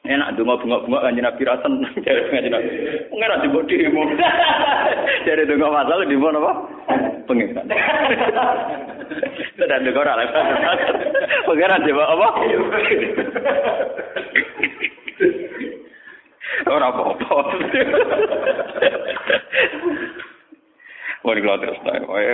[0.01, 2.69] enak donga bunga-bunga kanjeng Nabi ra seneng jare kanjeng Nabi.
[3.13, 4.01] Pengen di mbok demo.
[5.29, 6.53] Jare donga masalah di mana apa?
[7.29, 7.53] Pengen.
[9.55, 10.29] Tidak ada orang lain.
[11.47, 12.27] Pengen di apa?
[16.71, 17.35] Ora apa-apa.
[21.21, 21.77] Wah, kalau terus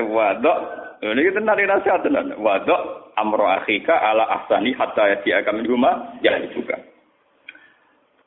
[0.07, 0.57] wadok,
[1.03, 2.39] ini kita nari nasihat tenan.
[2.39, 6.79] Wadok amro akhika ala ahsani hatta ya kami rumah ya juga.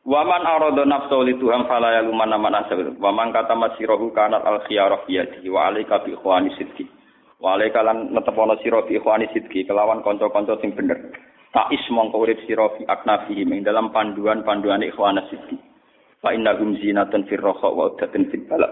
[0.05, 2.92] Waman arada nafsu li Tuhan fala yaluman man asal.
[3.01, 6.88] Waman kata masirahu kanat al khiyarah yadi wa alaika bi ikhwani sidqi.
[7.40, 10.99] Wa alaika lan netepono sira bi ikhwani sidqi kelawan kanca-kanca sing bener.
[11.51, 12.55] Tak is mongko urip fi
[12.87, 15.50] aknafi ing dalam panduan-panduan ikhwana sidqi.
[16.20, 18.68] Fa inna hum zinatun fir raha wa udatun fil bala.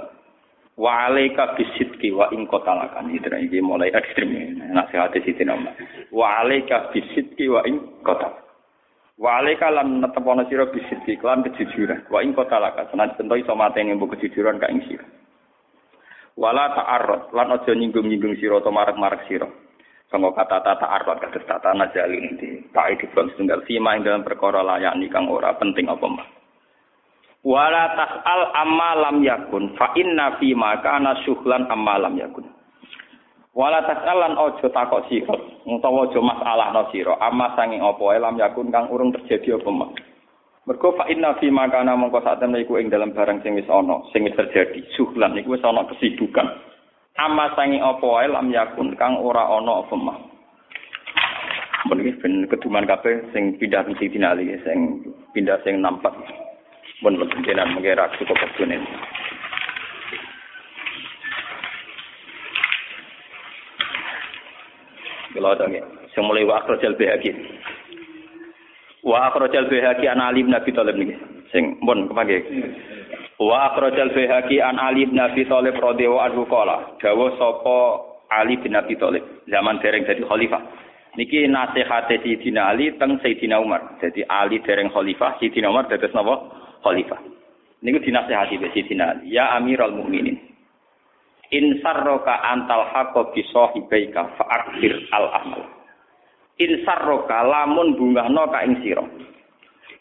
[0.79, 3.11] Wa alaika bisidqi wa in qatalakan.
[3.11, 4.31] Itu iki mulai ekstrem
[4.71, 5.75] nasihat Siti Umar.
[6.13, 8.37] Wa alaika bisidqi wa in qatal.
[9.19, 12.07] Wa alaika lan netepono sira bisidqi lan kejujuran.
[12.13, 12.95] Wa in qatalaka.
[12.95, 15.03] Senan tentu iso mateni mbok kejujuran ka ing sira.
[16.39, 19.51] Wala ta'arrad lan aja nyinggung-nyinggung sira utawa marek-marek sira.
[20.07, 24.23] Sangka kata tata arwat kados tata najalin di tak di bang setunggal fima ing dalam
[24.23, 26.38] perkara layani kang ora penting apa mah.
[27.47, 32.43] Wala tas'al amma lam yakun fa inna fi ma kana syuhlan amma lam yakun.
[33.55, 38.75] Wala tas'al lan aja takok sira utawa aja masalahno sira amma sanging apa lam yakun
[38.75, 39.91] kang urung terjadi apa mah.
[40.67, 43.71] Mergo fa inna fi ma kana mongko sak temne iku ing dalam barang sing wis
[43.71, 44.83] ana, sing wis terjadi.
[44.99, 46.45] Syuhlan iku wis ana kesibukan.
[47.23, 50.19] Amma sangi apa lam yakun kang ora ana apa mah.
[51.87, 56.13] Mun iki ben keduman kabeh sing pindah mesti dinali sing pindah sing nampak.
[57.03, 57.15] Mun
[57.47, 58.83] jenengan mengira cukup kedune.
[65.35, 65.71] Kalau ada
[66.11, 67.31] sing mulai wa akhrajal bihaqi.
[69.07, 71.15] Wa akhrajal bihaqi an Ali bin Abi Thalib niki.
[71.55, 72.43] Sing mun kepangge.
[73.39, 77.79] Wa akhrajal Baihaqi an Ali bin Abi Thalib radhiyallahu qala, dawuh sapa
[78.35, 80.59] Ali bin Abi Thalib zaman dereng dadi khalifah.
[81.15, 83.95] Niki nasihate Sayyidina Ali teng Sayyidina Umar.
[84.03, 86.35] Jadi Ali dereng khalifah, Sayyidina Umar dados napa?
[86.83, 87.21] Khalifah.
[87.79, 90.35] Niku dinasihati Sayyidina Ali, ya Amirul Mukminin.
[91.55, 95.63] In sarroka antal haqqa bi sahibaika fa akthir al amal.
[96.59, 99.07] In sarroka lamun bungahno ka ing sira.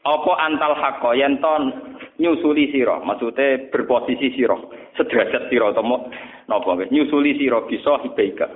[0.03, 1.71] Apa antal haqqa yen ton
[2.17, 4.57] nyusuli sira, maksude berposisi sira,
[4.97, 6.09] sederajat utawa
[6.49, 8.49] napa wis nyusuli sira bisa hibaika.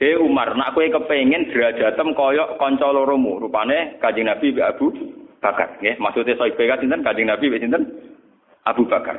[0.00, 4.88] He Umar, nak kowe kepengin derajatem kaya kanca loromu, rupane Kanjeng Nabi Abu
[5.40, 5.96] Bakar, nggih.
[5.96, 7.84] Maksude sahibaika sinten Kanjeng Nabi sinten?
[8.68, 9.16] Abu Bakar.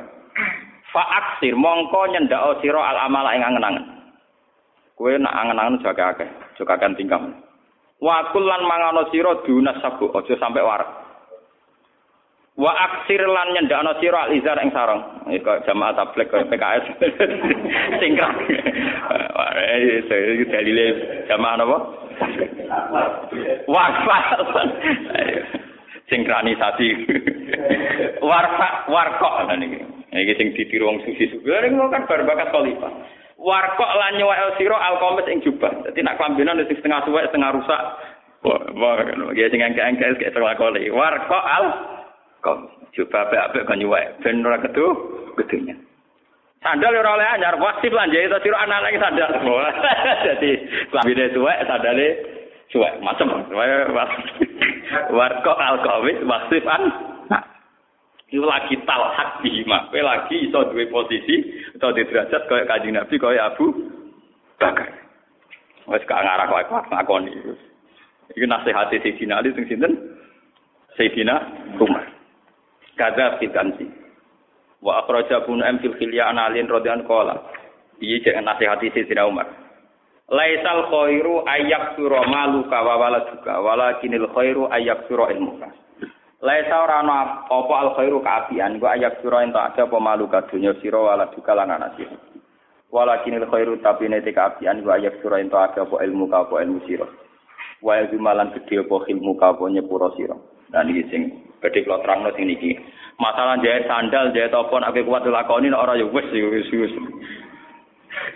[0.94, 3.84] Fa aksir mongko nyendak sira al amala ing angen-angen.
[4.94, 6.30] Kowe nak angen-angen jaga akeh,
[6.60, 7.18] jaga kan tingkah.
[7.98, 11.02] Wa kullan mangano sira dunas sabu, aja sampe warak.
[12.52, 15.00] wa aksir lan nyendakno sira alizar ing sarong
[15.40, 16.84] kok jamaah tablik kok PKS
[18.00, 18.36] singkrang
[19.56, 20.04] eh
[20.52, 20.86] dalile
[21.32, 21.78] jamaah napa
[23.64, 24.18] warfa
[26.12, 26.88] sinkronisasi
[28.28, 29.80] warfa warkok niki
[30.12, 32.92] iki sing ditiru wong sufi-sufi lha kan bar bakat khalifah.
[33.40, 35.72] Warkok lan nyuwek sira alqamis ing jubah.
[35.88, 37.82] Dadi nak klambinan sing setengah suwek setengah rusak.
[38.44, 39.00] Wah
[39.32, 40.92] ya sing angka-angka kayak terlakoni.
[40.92, 41.64] Warkok al
[42.44, 42.58] kok
[42.92, 44.20] coba apik-apik kan nyuwek.
[44.20, 44.86] Ben ora kedu
[45.40, 45.74] gedenya
[46.62, 49.30] sandal ora oleh anyar wasif lan jahit sira anak lagi sandal
[50.30, 50.50] dadi
[50.94, 52.08] klambine suwek sandale
[52.72, 53.28] suwek macam
[55.12, 56.82] warko alkawis wasif an
[58.32, 63.20] Iku lagi talhak bihima, kowe lagi iso duwe posisi atau di derajat kaya Kanjeng Nabi
[63.20, 63.68] kaya Abu
[64.56, 64.88] Bakar.
[65.84, 67.36] Wis gak ngarah kowe ngakoni.
[68.32, 70.16] Iki nasihate Sayyidina Ali sing sinten?
[70.96, 71.34] Sayyidina
[71.76, 72.08] Umar.
[72.96, 73.84] Kada fitansi.
[74.80, 77.36] Wa akhraja Ibnu M fil khilya an alin radhiyallahu qala.
[78.00, 79.44] Iki cek nasihati Sayyidina Umar.
[80.30, 85.66] Laisal khairu ayak sura maluka wa waladuka walakinil khairu ayak sura ilmuka.
[86.42, 90.74] Laisa ora ana apa al khairu kaapian iku ayak sura ento ada apa maluka dunya
[90.78, 92.14] sira waladuka lan anak sira.
[92.90, 96.82] Walakinil khairu tapi nete kaapian iku ayak sura ento ada apa ilmu ka apa ilmu
[96.86, 97.06] sira.
[97.82, 100.38] Wa malan gedhe apa ilmu ka apa nyepuro sira.
[100.70, 101.22] Dan iki sing
[101.60, 102.74] kula terangno sing niki.
[103.22, 106.94] Masalah jahit sandal, jahit apa nek kuat dilakoni nek ora ya wis wis wis.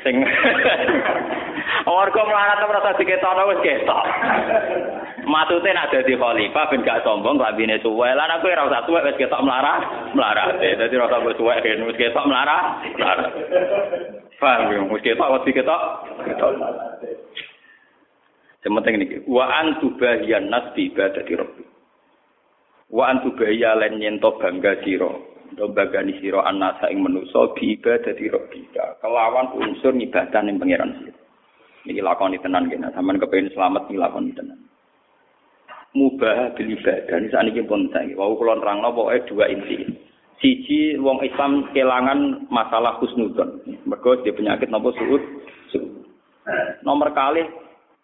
[0.04, 0.16] Sing
[1.86, 4.02] Warga melarat merasa diketono wis ketok.
[5.26, 8.10] Matute nak dadi khalifah ben gak sombong lambine suwe.
[8.10, 10.58] Lah aku ora usah suwe wis ketok melarat, melarat.
[10.58, 12.64] Dadi ora usah suwe ben wis ketok melarat,
[12.98, 13.30] melarat.
[14.42, 15.82] Paham ya, wis ketok wis ketok.
[16.26, 16.50] Ketok.
[18.66, 21.62] Sementing niki, wa antubahiyan nas bi ibadati rabbi.
[22.90, 25.10] wa antu baya len nyento bangga sira
[25.54, 31.20] ndo bagani sira anasa ing manusa bi ibadati rabbika kelawan unsur ibadah ning pangeran sira.
[31.86, 34.58] Iki lakoni tenan kene sampean kepengin selamat iki lakoni tenan.
[35.94, 37.16] Mubah bil ibadah.
[37.16, 39.86] Ini saat ini pun saya wau kulon terang pokoke dua inti.
[40.36, 43.62] Siji wong Islam kelangan masalah husnudon.
[43.88, 45.22] Mergo dia penyakit nopo suud?
[46.84, 47.42] Nomor kali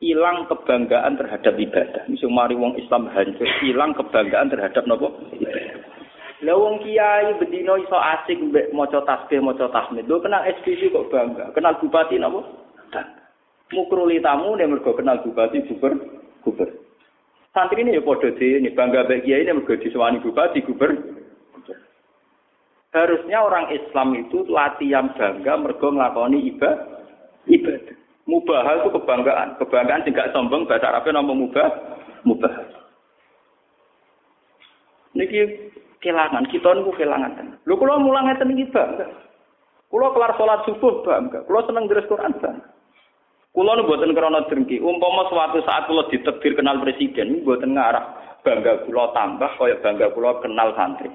[0.01, 2.03] hilang kebanggaan terhadap ibadah.
[2.09, 5.12] Misu mari wong Islam hancur, hilang kebanggaan terhadap nopo?
[5.36, 5.91] Ibadah.
[6.43, 10.11] Lah wong kiai bedino iso asik mbek maca tasbih, maca tahmid.
[10.11, 11.55] Lho kenal SPC kok bangga.
[11.55, 12.43] Kenal bupati nopo?
[12.90, 13.22] Bangga.
[13.70, 15.95] Mukruli tamu nek mergo kenal bupati guber
[16.43, 16.68] guber.
[17.55, 20.90] Santri ini ya padha ini bangga mbek kiai nek mergo disewani bupati guber.
[22.93, 27.07] Harusnya orang Islam itu latihan bangga mergo nglakoni ibadah.
[27.47, 27.97] Ibadah.
[28.22, 29.59] Mubah itu kebanggaan.
[29.59, 31.68] Kebanggaan tidak sombong bahasa Arabnya nama mubah.
[32.22, 32.55] Mubah.
[35.18, 35.72] Niki
[36.03, 37.57] kelangan, kita niku kelangan.
[37.64, 39.07] Lho kula mulang ngeten iki bangga.
[39.88, 41.46] Kula kelar salat subuh bangga.
[41.46, 42.68] Kula seneng deres Quran bangga.
[43.53, 44.82] Kula nu mboten krana drengki.
[44.82, 50.42] Umpama suatu saat kula ditekdir kenal presiden, mboten ngarah bangga kula tambah kaya bangga kula
[50.42, 51.12] kenal santri.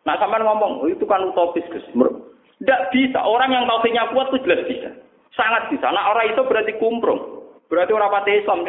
[0.00, 1.84] Nah, sampean ngomong, oh, itu kan utopis, Gus.
[1.92, 3.20] Tidak bisa.
[3.20, 4.90] Orang yang tauhidnya kuat itu jelas bisa.
[5.36, 5.92] Sangat bisa.
[5.92, 7.20] Nah, orang itu berarti kumprung.
[7.68, 8.64] Berarti orang pati Islam.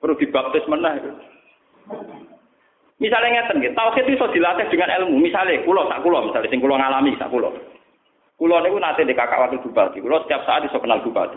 [0.00, 0.96] Perlu dibaptis mana.
[3.02, 5.18] Misalnya ngeten gitu, tauhid itu dilatih dengan ilmu.
[5.18, 7.50] Misalnya, kulo, sak kulo, misalnya, sing kulo ngalami, sak kulo.
[8.38, 9.98] Kulo niku nanti di kakak waktu bupati.
[9.98, 11.34] Kulo setiap saat bisa kenal bupati.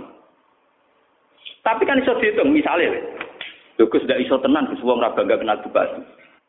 [1.66, 3.02] Tapi kan iso dihitung, misalnya,
[3.82, 6.00] Lho Gus ndak iso tenan Gus wong ora bangga kenal bupati.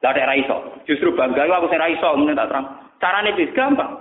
[0.04, 2.66] Lah nek ra iso, justru bangga aku sing ra iso ngene tak terang.
[3.00, 3.92] Carane wis gampang.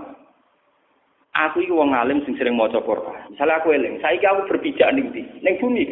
[1.36, 3.32] Aku iki wong alim sing sering maca Quran.
[3.32, 5.24] Misalnya aku eling, saiki aku berpijak ning ndi?
[5.44, 5.84] Ning bumi.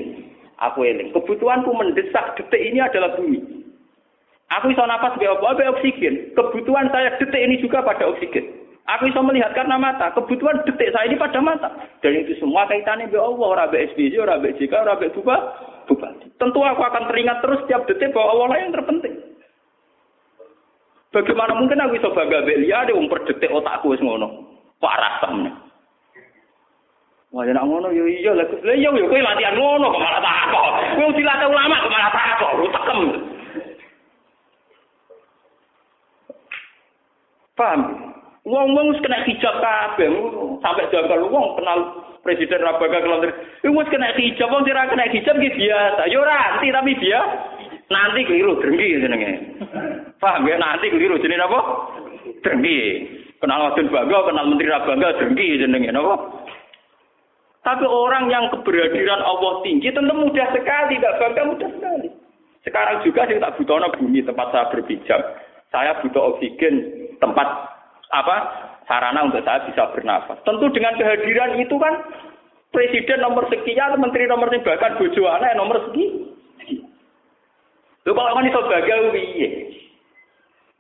[0.60, 1.16] Aku eling.
[1.16, 3.63] Kebutuhanku mendesak detik ini adalah bumi.
[4.52, 5.56] Aku iso napas be apa?
[5.56, 6.36] Be oksigen.
[6.36, 8.44] Kebutuhan saya detik ini juga pada oksigen.
[8.84, 10.12] Aku bisa melihat karena mata.
[10.12, 11.72] Kebutuhan detik saya ini pada mata.
[12.04, 14.20] Dan itu semua kaitannya be Allah, ora be SBY,
[14.60, 16.28] JK, ora be bupati.
[16.36, 19.16] Tentu aku akan teringat terus setiap detik bahwa Allah yang terpenting.
[21.14, 24.50] Bagaimana mungkin aku bisa bangga be liya ada umper detik otakku wis ngono.
[24.82, 25.52] Parah samne.
[27.34, 28.46] Wah, ya ngono yo iya lah.
[28.46, 30.74] Lah iya yo latihan ngono kok malah takok.
[30.98, 31.94] Kowe dilatih ulama kok.
[37.54, 37.82] Paham?
[38.44, 40.12] Wong-wong kena hijab kabeh,
[40.60, 41.80] sampai jangkal wong kenal
[42.28, 43.00] presiden Rabaga.
[43.64, 46.12] Iku wis kena hijab, wong ora kena hijab ki biasa.
[46.12, 47.24] Yo ora anti tapi dia
[47.88, 49.32] nanti keliru drengki jenenge.
[50.20, 51.60] Paham ya nanti keliru jenenge apa?
[52.44, 52.80] Drengki.
[53.40, 56.16] Kenal wadon bangga, kenal menteri Rabaga drengki jenenge napa?
[57.64, 62.08] Tapi orang yang keberadiran Allah tinggi tentu mudah sekali, tidak bangga mudah sekali.
[62.68, 65.22] Sekarang juga saya tak butuh bumi tempat saya berpijak.
[65.72, 67.48] Saya butuh oksigen tempat
[68.12, 68.36] apa
[68.84, 70.36] sarana untuk saya bisa bernafas.
[70.44, 72.04] Tentu dengan kehadiran itu kan
[72.76, 76.34] presiden nomor sekian, menteri nomor sekian, bahkan bojo anak nomor sekian.
[78.04, 79.50] Lho kalau kan iso gagal piye?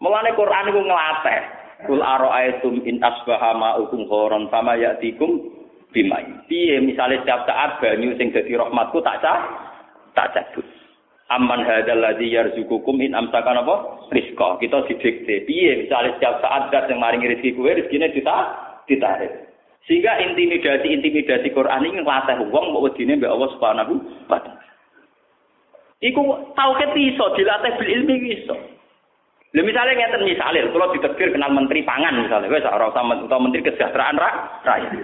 [0.03, 1.41] Mulane Quran iku nglatih.
[1.87, 5.39] Kul ara'aitum in asbaha ma'ukum ghoran fama ya'tikum
[5.95, 6.27] bimai.
[6.51, 9.39] Piye misale setiap saat banyu sing dadi rahmatku tak cah
[10.11, 10.67] tak cabut.
[11.33, 14.05] Amman hadzal ladzi yarzuqukum in amsakan apa?
[14.13, 14.61] Rizqa.
[14.61, 15.49] Kita didikte.
[15.49, 18.35] Piye misalnya setiap saat zat yang maringi rezeki kowe rezekine kita
[18.85, 19.31] ditarik.
[19.89, 23.93] Sehingga intimidasi-intimidasi Quran ini ngelatih wong mbok wedine mbek Allah Subhanahu
[24.31, 24.63] wa taala.
[25.99, 26.21] Iku
[26.55, 28.55] tauhid iso dilatih bil ilmi iso.
[29.53, 33.61] Lha misalnya ngeten misalnya, kalau ditekir kenal menteri pangan misalnya, wes ora usah atau menteri
[33.61, 34.97] kesejahteraan rakyat.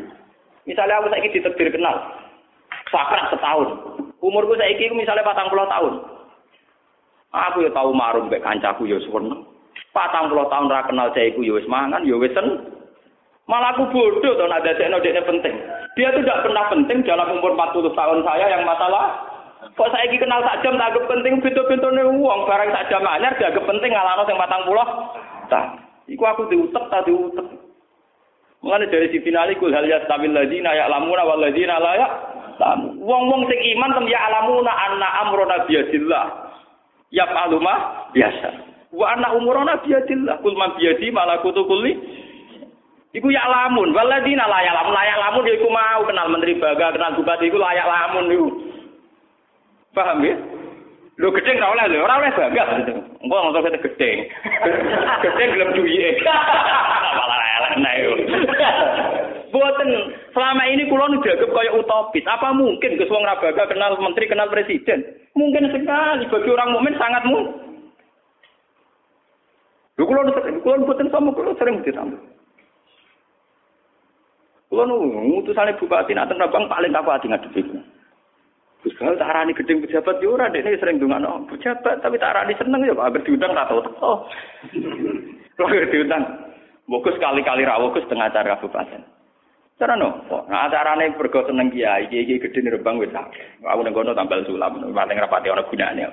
[0.65, 1.95] Misalnya aku saiki ditekir kenal,
[2.89, 3.77] sakrat setahun.
[4.19, 5.93] Umurku saiki misalnya patang puluh tahun.
[7.29, 9.45] Aku ya tahu marum mbek kancaku ya seneng.
[9.93, 12.33] Patang puluh tahun ra kenal jaiku ya wis mangan ya wis
[13.49, 15.55] Malah aku bodoh to nak dadekno dekne penting.
[15.97, 19.25] Dia tuh tidak pernah penting dalam umur 40 tahun saya yang masalah
[19.59, 23.91] Kok saya kenal sak jam tak penting pintu-pintune uang barang sak jam anyar dianggap penting
[23.91, 24.87] ngalano sing patang puluh.
[25.51, 25.65] Tak.
[26.07, 27.47] Iku aku diutek tak diutek.
[28.63, 32.07] Mulane dari Siti Ali kul hal yastabil ladina ya'lamuna wal ladina la
[32.99, 36.25] Wong-wong sing iman tem ya alamuna anna amrona biadillah
[37.13, 38.49] ya paluma biasa.
[38.89, 40.41] Wa anak umurona biadillah.
[40.41, 41.93] Kul man biadi malakutu kulli.
[43.13, 43.93] Iku ya lamun.
[43.93, 44.93] Waladina layak lamun.
[44.93, 48.47] Layak lamun ya iku mau kenal menteri baga, kenal bupati iku layak lamun iku.
[49.93, 50.37] Paham ya?
[51.19, 52.63] Lho gedeng ora oleh lho, ora oleh bangga.
[53.19, 54.17] Engko ngono kete gedeng.
[55.27, 55.69] Gedeng gelem.
[57.19, 58.11] Malah elek yo.
[59.49, 59.89] Boten
[60.29, 62.25] selama ini kula dianggap kaya utopis.
[62.29, 65.01] Apa mungkin Gus wong Rabaga kenal menteri, kenal presiden?
[65.33, 67.69] Mungkin sekali bagi orang mukmin sangat mungkin.
[69.97, 70.31] Lho kula
[70.61, 72.21] kula boten sama kula sering ditambah.
[74.69, 74.95] Kula nu
[75.33, 77.61] ngutusane bupati nak teng Rabang paling apa ati ngadepi.
[78.79, 82.55] Gus kalau tak arani gedeng pejabat yo ora dekne sering ndongano pejabat tapi tak arani
[82.55, 84.11] seneng ya agar diundang ra tau teko.
[85.57, 86.23] Kalau diundang.
[86.89, 89.18] Fokus kali-kali rawuh Gus tengah acara kabupaten.
[89.79, 93.63] Cara no, nah acarane bergo seneng kiai, kiai kiai gede nih rebang akeh.
[93.63, 96.11] Aku neng kono tambal sulam, paling rapati orang gunanya.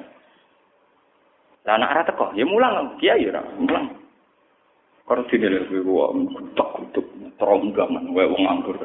[1.67, 3.91] Lah anak rata kok, ya mulang kiai ya, mulang.
[5.03, 6.15] Kalau sini lebih gua
[6.55, 7.07] tak kutuk,
[7.43, 8.79] terong gaman, wae wong anggur.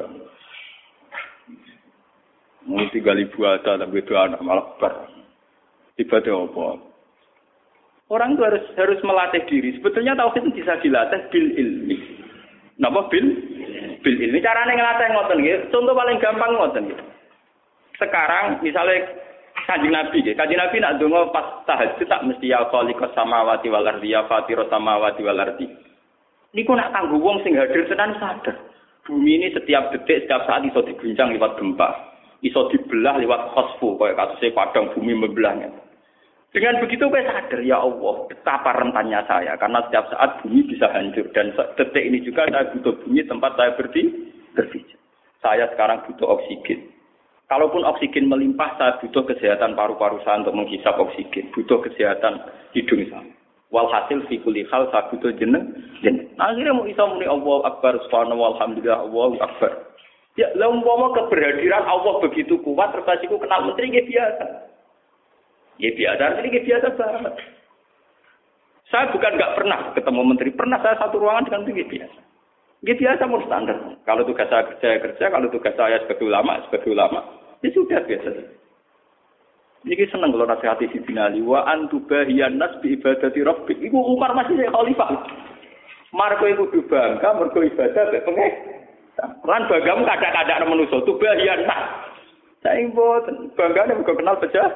[2.66, 4.94] Mau tiga ribu ada, tapi itu anak malah ber.
[5.94, 6.78] Tiba-tiba apa?
[8.10, 9.78] Orang itu harus harus melatih diri.
[9.78, 11.98] Sebetulnya tauhid bisa dilatih bil ilmi.
[12.82, 13.30] Napa bil
[14.02, 15.58] bil ilmi carane ngelatih ngoten nggih.
[15.70, 17.00] Contoh paling gampang ngoten nggih.
[17.96, 19.06] Sekarang misalnya
[19.64, 20.34] Kanjeng Nabi nggih.
[20.34, 24.68] Kanjeng Nabi nak donga pas tahajud tak mesti ya khaliqas samawati wal ardi ya fatiros
[24.68, 25.66] samawati wal ardi.
[26.52, 28.58] Niku nak kanggo wong sing hadir tenan sadar.
[29.02, 32.12] Bumi ini setiap detik, setiap saat iso diguncang lewat gempa.
[32.42, 35.70] Iso dibelah lewat khosfu, kayak kasusnya padang bumi membelahnya.
[36.52, 39.56] Dengan begitu saya sadar, ya Allah, betapa rentannya saya.
[39.56, 41.24] Karena setiap saat bumi bisa hancur.
[41.32, 45.00] Dan detik ini juga saya butuh bumi tempat saya berpijak.
[45.40, 46.92] Saya sekarang butuh oksigen.
[47.48, 51.48] Kalaupun oksigen melimpah, saya butuh kesehatan paru-paru saya untuk menghisap oksigen.
[51.56, 52.44] Butuh kesehatan
[52.76, 53.32] hidung saya.
[53.72, 55.72] Walhasil fi kulli hal saya butuh jeneng.
[56.04, 56.28] jeneng.
[56.36, 59.72] Nah, akhirnya mau isa muni Allah Akbar, subhanallah, alhamdulillah, Allah Akbar.
[60.36, 63.08] Ya, lah umpama keberhadiran Allah begitu kuat, terus
[63.40, 64.71] kenal menteri biasa.
[65.82, 67.34] Ya biasa, ini biasa banget.
[68.86, 72.20] Saya bukan nggak pernah ketemu menteri, pernah saya satu ruangan dengan tinggi biasa.
[72.82, 73.78] Gitu biasa mau standar.
[74.02, 75.24] Kalau tugas saya kerja, kerja.
[75.30, 77.22] Kalau tugas saya sebagai ulama, sebagai ulama.
[77.62, 78.30] Ya sudah biasa.
[79.82, 81.42] Ini seneng kalau nasihati si binali.
[81.42, 83.78] Wa antubahiyan nas bi ibadati rabbik.
[83.78, 85.10] Ibu Umar masih saya khalifah.
[86.14, 88.52] Marco itu bangga, mergo ibadah pengen.
[89.46, 90.98] Lan banggamu kadang-kadang manusia.
[91.06, 92.11] Tubahiyan nas.
[92.62, 94.70] Imboten, bangga nih bukan kenal pecah.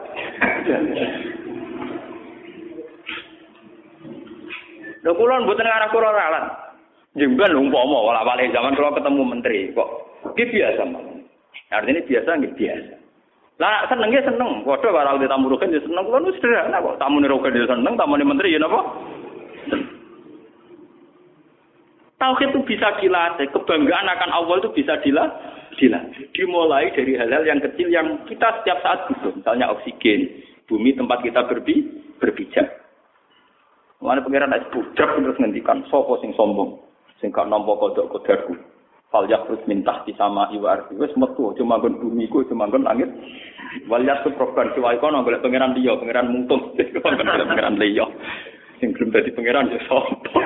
[5.06, 6.44] Lho kula mboten ngarah kula ralat.
[7.14, 9.90] Jemban umpama wala wale zaman kula ketemu menteri kok
[10.34, 11.22] iki biasa mawon.
[11.70, 12.94] Artinya biasa nggih biasa.
[13.62, 16.98] Lah seneng ya seneng, padha karo di tamu rugen ya seneng kula nu sederhana kok
[16.98, 18.82] tamu rugen ya seneng, tamu menteri ya napa?
[22.16, 25.36] Tauhid itu bisa dilatih, kebanggaan akan Allah itu bisa dilatih
[25.76, 26.32] dilatih.
[26.32, 29.32] Dimulai dari hal-hal yang kecil yang kita setiap saat butuh.
[29.36, 31.84] Misalnya oksigen, bumi tempat kita berbi,
[32.18, 32.86] berpijak.
[34.00, 36.76] Mana pengiran es budak terus ngendikan sopo sing sombong,
[37.18, 38.52] sing gak nampa kodok kodarku.
[39.08, 40.98] Fal terus minta di sama iwa arti.
[40.98, 43.08] Metu cuma gon bumi ku cuma gon langit.
[43.88, 46.74] Wal yakhrus program siwa ikono golek pangeran liya, pangeran mungtung.
[47.04, 48.04] pangeran liya.
[48.82, 50.12] Sing belum dadi pangeran ya sopo.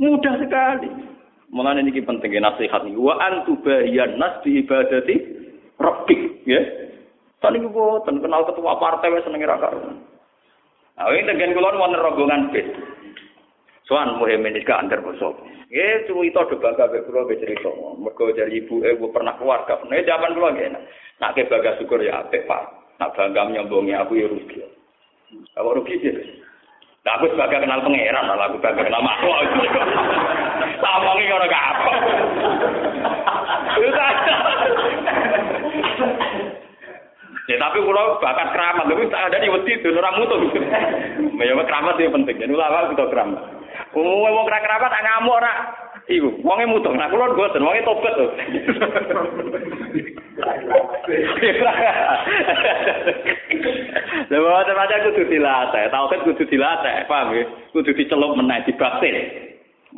[0.00, 1.15] Mudah sekali.
[1.56, 5.16] Mulane niki penting nasihat niki wa antubahiyan nas bi ibadati
[5.80, 6.60] rabbik ya.
[7.46, 9.78] Niku boten kenal ketua partai wis seneng ra karo.
[10.98, 12.66] Nah, ini dengan kulon wonten rombongan bis.
[13.86, 15.46] Soan muhim ini ke antar bosok.
[16.10, 17.70] Cuma itu ada bangga be kulo be cerita.
[18.02, 19.78] Mergo dari ibu eh pernah keluarga.
[19.86, 20.74] Nah, zaman kulo gini.
[21.22, 22.66] Nak ke bangga syukur ya apik pak.
[22.98, 24.66] Nak bangga nyombongi aku ya rugi.
[25.54, 26.14] Kalau rugi sih.
[27.06, 29.38] Nah, aku sebagai kenal pangeran, malah aku sebagai kenal makhluk.
[30.82, 31.92] Samongi orang gak apa.
[37.46, 40.50] Ya tapi kalau bakat keramat, tapi tak ada di wedi itu orang mutu.
[41.38, 42.42] Ya keramat itu penting.
[42.42, 43.38] Jadi ulama kita keramat.
[43.94, 45.52] Oh, mau keramat tak ngamuk ora.
[46.10, 46.90] Iku, wonge mutu.
[46.90, 48.26] Nah, kula mboten, wonge tobat to.
[54.26, 57.44] Lha wae macam kudu dilatih, tauhid kudu dilatih, paham ya?
[57.72, 59.16] Kudu dicelup meneh dibaktin.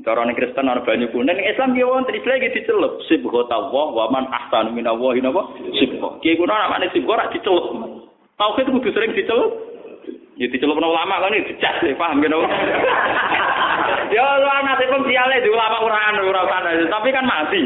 [0.07, 3.03] Cara ning Kristen ana banyu kuning, ning Islam ki wonten Islam iki dicelup.
[3.11, 5.59] Sibghata Allah wa man ahsanu min Allah napa?
[5.75, 6.23] Sibghah.
[6.23, 7.75] Ki kuwi ana makne sibghah rak dicelup.
[8.39, 9.51] Tauhid kudu sering dicelup.
[10.39, 12.31] Ya dicelup ulama kan iki dicas, paham kan?
[14.09, 16.47] Ya ulama sing siale di ulama ora anu ora
[16.89, 17.61] tapi kan mati.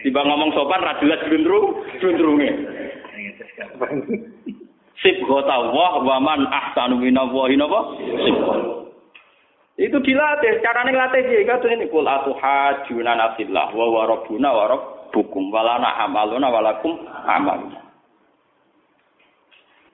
[0.00, 2.50] Tiba ngomong sopan ra jelas glundrung, glundrunge.
[5.00, 7.80] Sip gota wah wa man ahsanu minallahi napa?
[8.24, 8.36] Sip.
[9.76, 11.44] Itu dilatih, carane nglatih piye?
[11.44, 14.64] Katune ini kul atu hajuna nasillah wa wa rabbuna wa
[15.52, 16.96] walana amaluna walakum
[17.28, 17.60] amal.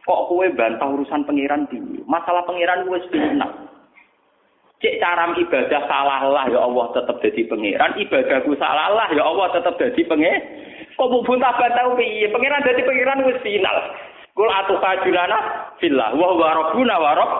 [0.02, 2.02] Kok kowe bantah urusan pangeran tinggi?
[2.06, 3.50] Masalah pangeran wis final.
[4.82, 9.46] Cek cara ibadah salah lah ya Allah tetap jadi pangeran, ibadahku salah lah ya Allah
[9.54, 10.42] tetap jadi pangeran.
[10.98, 12.26] Kok bubun tak tahu piye?
[12.34, 13.76] Pangeran jadi pangeran wis final.
[14.34, 15.38] Kul atu kajulana
[15.78, 17.32] fillah wa huwa rabbuna wa rabb.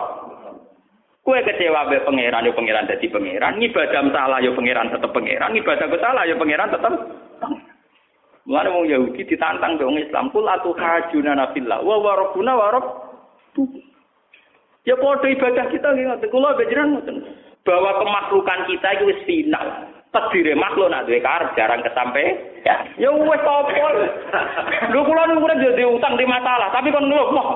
[1.23, 5.87] Kue kecewa be pangeran yo pangeran jadi pangeran, ibadah salah yo pangeran tetap pangeran, ibadah
[5.99, 6.93] salah yo pangeran tetap
[8.43, 12.87] Mulane wong Yahudi ditantang dong Islam, kul atu kajulana fillah wa huwa rabbuna wa rabb.
[14.83, 16.27] Ya podo ibadah kita nggih ngoten.
[16.27, 17.23] Kula bejeran ngoten.
[17.63, 19.65] Bahwa kemakhlukan kita itu wis final.
[20.13, 22.21] Tedire makhluk nak duwe karep jarang kesampe.
[22.67, 23.71] Ya, ya wis apa.
[24.91, 27.49] Lho kula niku jadi utang di masalah, tapi kon ngeluh loh.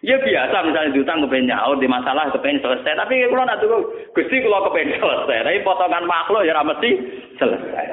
[0.00, 3.84] Ya biasa misalnya diutang kepengen nyaur di masalah kepengen selesai, tapi kula nak tunggu
[4.16, 6.90] Gusti kula kepengen selesai, tapi potongan makhluk ya ora mesti
[7.36, 7.86] selesai.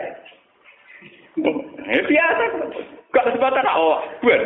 [1.89, 2.43] Ya biasa.
[3.07, 4.37] Gak kesempatan oh, gue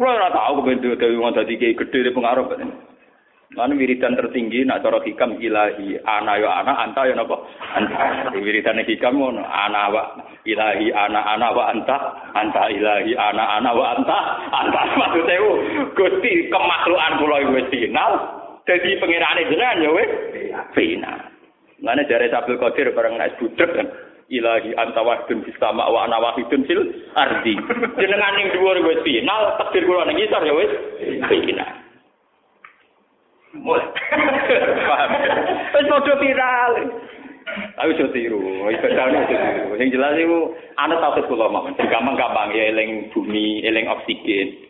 [0.00, 2.72] Kulo ora tau kepen dewe wong dadi kiai gedhe de pengaruh kan.
[3.52, 7.36] Lan wiridan tertinggi nak cara hikam ilahi ana yo ana anta yo napa
[7.76, 8.32] anta.
[8.32, 10.02] Wiridan hikam ngono ana wa
[10.48, 15.36] ilahi ana ana wa anta anta ilahi ana ana wa anta anta maksudnya
[15.92, 18.12] Gusti kemaklukan kula wis final
[18.64, 20.10] dadi pangerane jenengan yo wis
[20.72, 21.28] final.
[21.84, 23.84] Lane jare Abdul Qadir bareng nek budek kan
[24.30, 26.82] ilahi anta wahdun fis sama wa ana wahidun fil
[27.18, 27.58] ardi.
[27.98, 30.72] Jenengan ning dhuwur wis final, takdir kula ning ngisor ya wis
[31.26, 31.70] final.
[33.50, 33.86] Mulai.
[34.86, 35.10] Paham.
[35.74, 36.74] Wis padha viral.
[37.82, 39.74] Aku iso tiru, iso jane iso tiru.
[39.74, 41.74] Sing jelas iku ana tauhid kula mawon.
[41.74, 44.69] Gampang-gampang ya eling bumi, eling oksigen.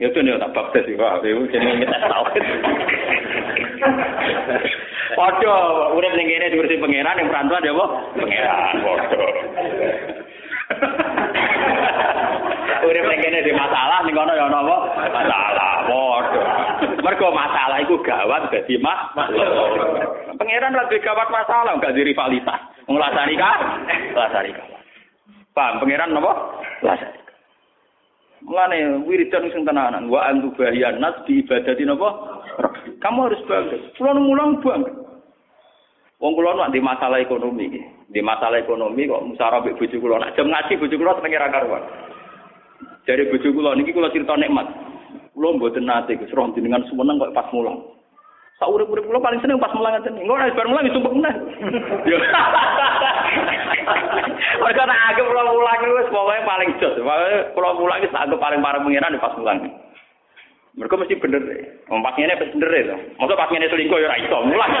[0.00, 2.44] Ya tuh nih tak baptis sih, wah, itu jenenge ngetes tauhid.
[5.12, 5.56] Padha
[5.92, 7.86] urip ning kene diurusi pangeran yang perantuan ya apa?
[8.16, 9.26] Pangeran padha.
[12.80, 14.76] Urip ning kene di masalah ning kono ya apa?
[15.04, 15.40] Masalah
[15.84, 16.40] padha.
[17.04, 19.12] Mergo masalah iku gawat dadi mah.
[20.40, 22.60] Pangeran lagi gawat masalah enggak di rivalitas.
[22.88, 23.50] Nglasani ka?
[24.16, 24.64] Nglasani ka.
[25.52, 26.32] Paham pangeran napa?
[26.80, 27.19] Nglasani.
[28.40, 32.08] Mulane wiridan sing tenanan wa antu bahiyan nas di ibadati napa?
[33.00, 33.76] Kamu harus bangga.
[33.96, 34.92] Kulo ngulang bangga.
[36.20, 37.80] Wong kula nak di masalah ekonomi iki.
[38.12, 41.48] Di masalah ekonomi kok musara mbek bojo kula nak jam ngaji bojo kula senenge ra
[41.48, 41.84] karuan.
[43.08, 44.68] Dari bojo kula niki kula cerita nikmat.
[45.32, 47.80] Kula mboten nate Gus roh jenengan sumeneng kok pas mulang.
[48.60, 50.20] Saurip-urip kula paling seneng pas mulang ngeten.
[50.20, 51.32] Engko nek bar mulang ditumpuk meneh.
[52.04, 52.20] Yo.
[54.60, 56.92] Mereka nak agak kula mulang wis pokoke paling jos.
[57.00, 59.64] Pokoke kula mulang wis anggap paling pareng pengiran pas mulang.
[60.76, 61.88] Mereka mesti bener deh.
[61.88, 63.00] Wong pas ngene bener deh.
[63.16, 64.72] Masa pas ngene selingkuh ya ora iso mulang.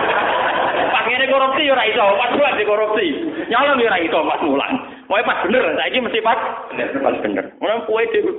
[0.94, 3.06] Pas ngene korupsi ya ora iso, pas mulang di korupsi.
[3.48, 4.72] Nyalon ya ora iso pas mulang.
[5.08, 6.36] Pokoke pas bener, saiki mesti pas
[6.76, 7.48] pas bener.
[7.64, 8.32] Mulane kuwe dhewe.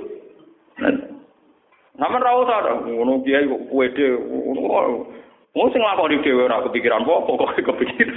[1.98, 4.22] Namun ra usah ngono kiai kok kuwe dhewe.
[5.52, 8.16] Wong sing nglakoni dhewe ora kepikiran apa pokoke kepikiran.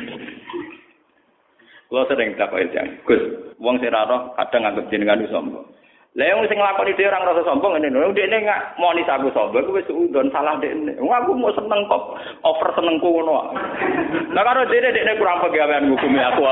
[1.92, 3.24] Kulo sering takok itu, Gus,
[3.60, 5.68] wong sing ora kadang nganggep jenengan iso sombong.
[6.16, 8.16] Lah yang sing nglakoni dhewe ora ngrasa sombong ngene lho.
[8.16, 10.96] Dekne nggak monis aku sombong, aku wis udon salah dekne.
[10.96, 12.16] Wong aku mau seneng kok
[12.48, 13.52] over senengku ngono.
[14.32, 16.44] Lah karo dekne dekne kurang pegawean hukum aku.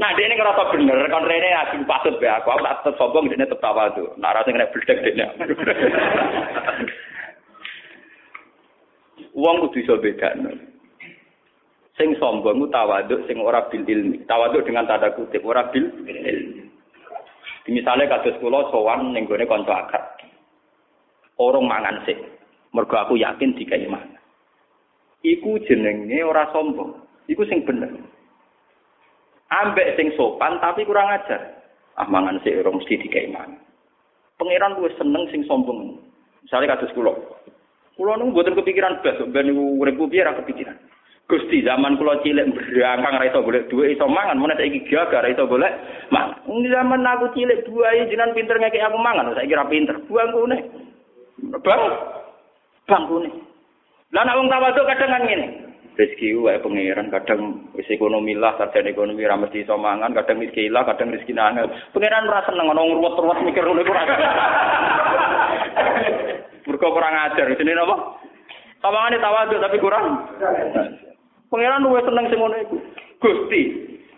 [0.00, 3.44] Nah, ini ngerasa bener, kan Rene aku patut be aku, aku tak tetep sombong, dia
[3.44, 4.08] tetep tawa tuh.
[4.16, 5.28] Nah, rasa kena beledek dia.
[9.40, 10.52] Uang kudu iso bedakno.
[11.96, 14.20] Sing sombong tawaduk, sing ora bil ilmi.
[14.28, 16.68] Tawaduk dengan tanda kutip, ora bil ilmi.
[17.70, 20.04] Misalnya kados kula sowan ning gone kanca akad.
[21.38, 22.18] Orang mangan sik.
[22.74, 24.18] Mergo aku yakin dikai mangan.
[25.22, 26.98] Iku jenenge ora sombong.
[27.30, 27.94] Iku sing bener.
[29.54, 31.62] Ambek sing sopan tapi kurang ajar.
[31.94, 33.60] Ah mangan sik ora mesti dikai mangan.
[34.34, 36.00] Pangeran luwih seneng sing sombong.
[36.42, 37.14] Misalnya kados kula.
[38.00, 40.72] Kula niku mboten kepikiran blas ben niku urip piye ra kepikiran.
[41.28, 45.28] Gusti zaman kula cilik berangkang ra iso golek dhuwit iso mangan, mun saiki gagal ra
[45.28, 45.68] iso golek
[46.08, 46.40] mangan.
[46.48, 50.00] Zaman aku cilik buahe jenengan pinter ngekek aku mangan, saiki ra pinter.
[50.08, 50.56] Buang kune.
[51.60, 51.82] Bang.
[52.88, 53.28] Bang kune.
[54.16, 55.46] Lah nek wong tawaduk kadang kan ngene.
[55.98, 60.70] Rezeki wae pangeran kadang wis ekonomi lah, sarjana ekonomi ra mesti iso mangan, kadang miskin
[60.70, 61.66] lah, kadang rezeki nangel.
[61.90, 64.04] Pangeran ora seneng ana ngruwet-ruwet mikir ngono iku ora.
[66.70, 67.96] Mergo kurang ajar, jenenge napa?
[68.80, 70.04] Tawangane tawaduk tapi kurang.
[71.50, 72.76] Pangeran luwih seneng sing ngono iku.
[73.20, 73.62] Gusti,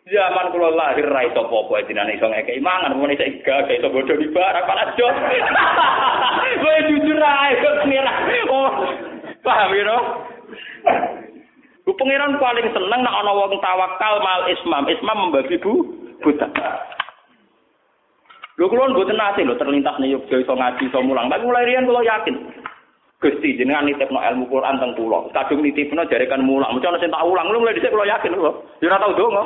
[0.06, 4.14] zaman kula lahir ra iso apa-apa dinane iso ngekeki mangan, mun iso gak iso bodho
[4.20, 5.16] di barak pala jos.
[6.62, 8.16] Kowe jujur ae kok pangeran.
[8.52, 8.70] Oh,
[9.40, 9.98] paham ya, no?
[11.82, 14.86] Bu pangeran paling seneng nek ana wong tawakal mal ismam.
[14.86, 15.82] Ismam membagi bu
[16.22, 16.46] buta.
[18.58, 21.26] Lho kula mboten nate lho terlintas ning Yogyakarta iso ngaji iso mulang.
[21.26, 22.36] Tapi mulai riyen kula yakin.
[23.18, 25.26] Gusti jenengan nitipno ilmu Quran teng kula.
[25.34, 26.78] Kadung nitipno jarekan mulang.
[26.78, 27.50] Ana sing tak ulang.
[27.50, 28.62] Lho mulai dhisik kula yakin lho.
[28.78, 29.42] Ya ora tau donga.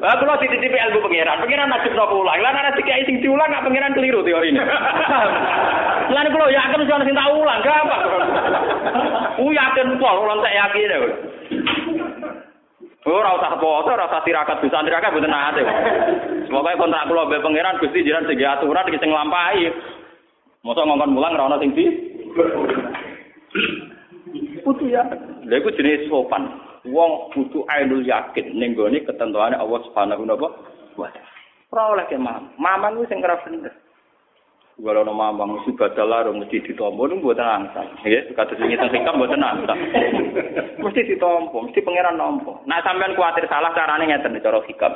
[0.00, 1.44] Lah kula dititipi ilmu pangeran.
[1.44, 2.40] Pangeran najib napa ulang.
[2.40, 4.64] Lah nek dikai sing diulang gak pangeran keliru teorine.
[6.08, 7.60] Lan kula yakin mesti ana sing tak ulang.
[7.60, 8.02] Gampang.
[9.36, 11.00] Ku yakin pol, kula tak yakin lho.
[13.02, 15.62] Ora usah poso, ora usah tirakat bisa tirakat mboten nate.
[16.48, 19.68] Semoga kontrak kula mbek pangeran Gusti jenengan sing aturan iki sing nglampahi.
[20.64, 21.84] Mosok ngongkon mulang ora ana sing di.
[24.64, 25.04] Kudu ya.
[25.44, 26.71] Lha iku jenis sopan.
[26.82, 31.22] Wong kudu ainul yakin ning gone ketentuane Allah Subhanahu wa taala.
[31.72, 32.52] Ora oleh ke mam.
[32.58, 33.70] Mamang ku sing ora bener.
[34.82, 37.86] Kalau nama mamang mesti badal larung mesti ditompo nu mboten angsa.
[38.02, 39.72] Nggih, kados wingi teng hikam mboten angsa.
[40.82, 42.60] Mesti ditompo, mesti pangeran nompo.
[42.66, 44.92] Nah sampean kuatir salah carane ngeten cara hikam.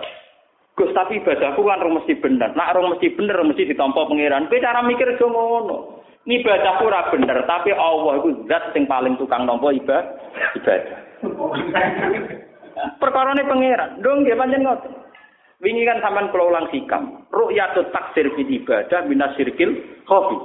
[0.74, 2.50] Gus tapi ibadahku kan rung mesti bener.
[2.52, 4.50] Nak rung mesti bener mesti ditampa pangeran.
[4.50, 6.02] Kowe cara mikir aja ngono.
[6.26, 11.05] Ibadahku ora bener, tapi Allah iku zat sing paling tukang nampa ibadah.
[11.32, 12.46] Ibadah.
[13.00, 14.04] Perkarane pangeran.
[14.04, 14.92] Dong nggih pancen ngoten.
[15.64, 17.24] Wingi kan sampean kula ulang sikam.
[17.32, 20.38] Ru'yatut taksir fil ibadah minasyirkil khafi.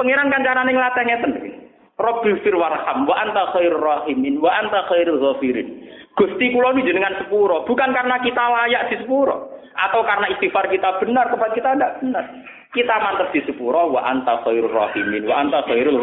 [0.00, 1.52] Pangeran kan carane nglatih ngeten iki.
[1.96, 5.88] Rabbil fir warham wa anta khairur rahimin wa anta khairul ghafirin.
[6.16, 10.96] Gusti kula ini jenengan sepuro, bukan karena kita layak di sepuro atau karena istighfar kita
[11.00, 12.24] benar kepada kita tidak benar.
[12.72, 16.00] Kita mantap di sepuro wa anta khairur rahimin wa anta khairul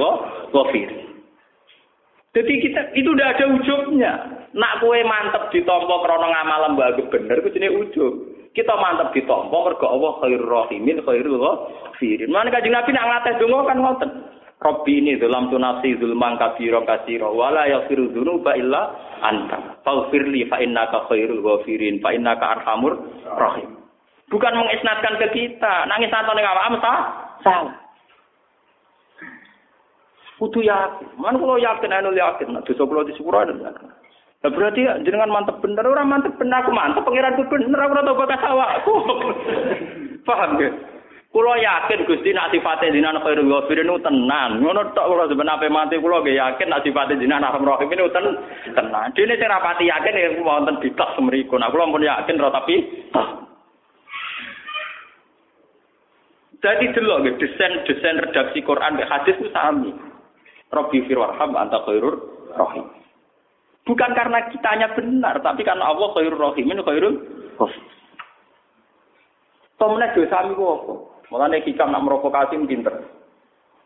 [0.53, 1.12] ghafirin.
[2.33, 4.13] Jadi kita itu udah ada ujungnya.
[4.57, 8.13] Nak kue mantep ditompo krono ngamal lembaga bener, itu jenis ujung.
[8.57, 12.33] Kita mantep ditompo mergo Allah khairur rahimin khairul ghafirin.
[12.33, 14.11] Mana kanjeng Nabi nak ngateh donga kan ngoten.
[14.63, 19.81] Robbi ini dalam tunasi zulman kabiro kasiro wala yaghfiru dzunuba illa anta.
[19.85, 22.97] Faghfirli fa innaka khairul ghafirin fa innaka arhamur
[23.37, 23.77] rahim.
[24.33, 27.82] Bukan mengisnatkan ke kita, nangis atau ning awakmu salah.
[30.41, 31.19] Kudu yakin.
[31.21, 33.53] Man kalau yakin anu yakin, nah dosa kula disepuro ada.
[33.53, 38.43] Nah, berarti jenengan mantep bener, orang mantep bener aku mantep pangeran bener aku tau bakas
[38.43, 38.93] awakku.
[40.27, 40.73] Paham gak?
[41.33, 44.61] Kulo yakin Gusti nak sifate jinan khairul ghafirin itu tenan.
[44.61, 48.37] Ngono tok kulo sebenarnya mati kulo ge yakin nak sifate jinan arham rahim itu ten
[48.77, 49.09] tenan.
[49.17, 51.57] Dene sing rapati yakin ya wonten bitas semriku.
[51.57, 52.85] Nah kulo pun yakin ro tapi
[56.61, 59.91] Jadi delok desain-desain redaksi Quran mek hadis itu sami.
[60.73, 62.17] Rabbi firwarham anta khairur
[62.57, 62.89] rahim.
[63.83, 67.15] Bukan karena kitanya benar, tapi karena Allah khairur rahimin khairul
[67.61, 67.83] rahim.
[69.77, 70.93] Pemenang dosa mi apa?
[71.27, 73.03] Mulane hikam nak merokokasi pinter.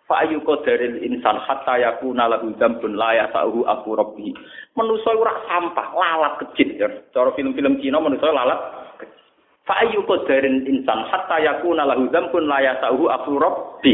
[0.08, 4.32] Fa ayu qadaril insan hatta yakuna lahu dzambun la yasahu aku rabbi.
[4.78, 6.88] Manusa ora sampah, lalat kecil ya.
[7.12, 8.60] Cara film-film Cina manusa lalat
[9.04, 9.20] kecil.
[9.68, 13.94] Fa ayu qadaril insan hatta yakuna lahu dzambun la yasahu aku rabbi.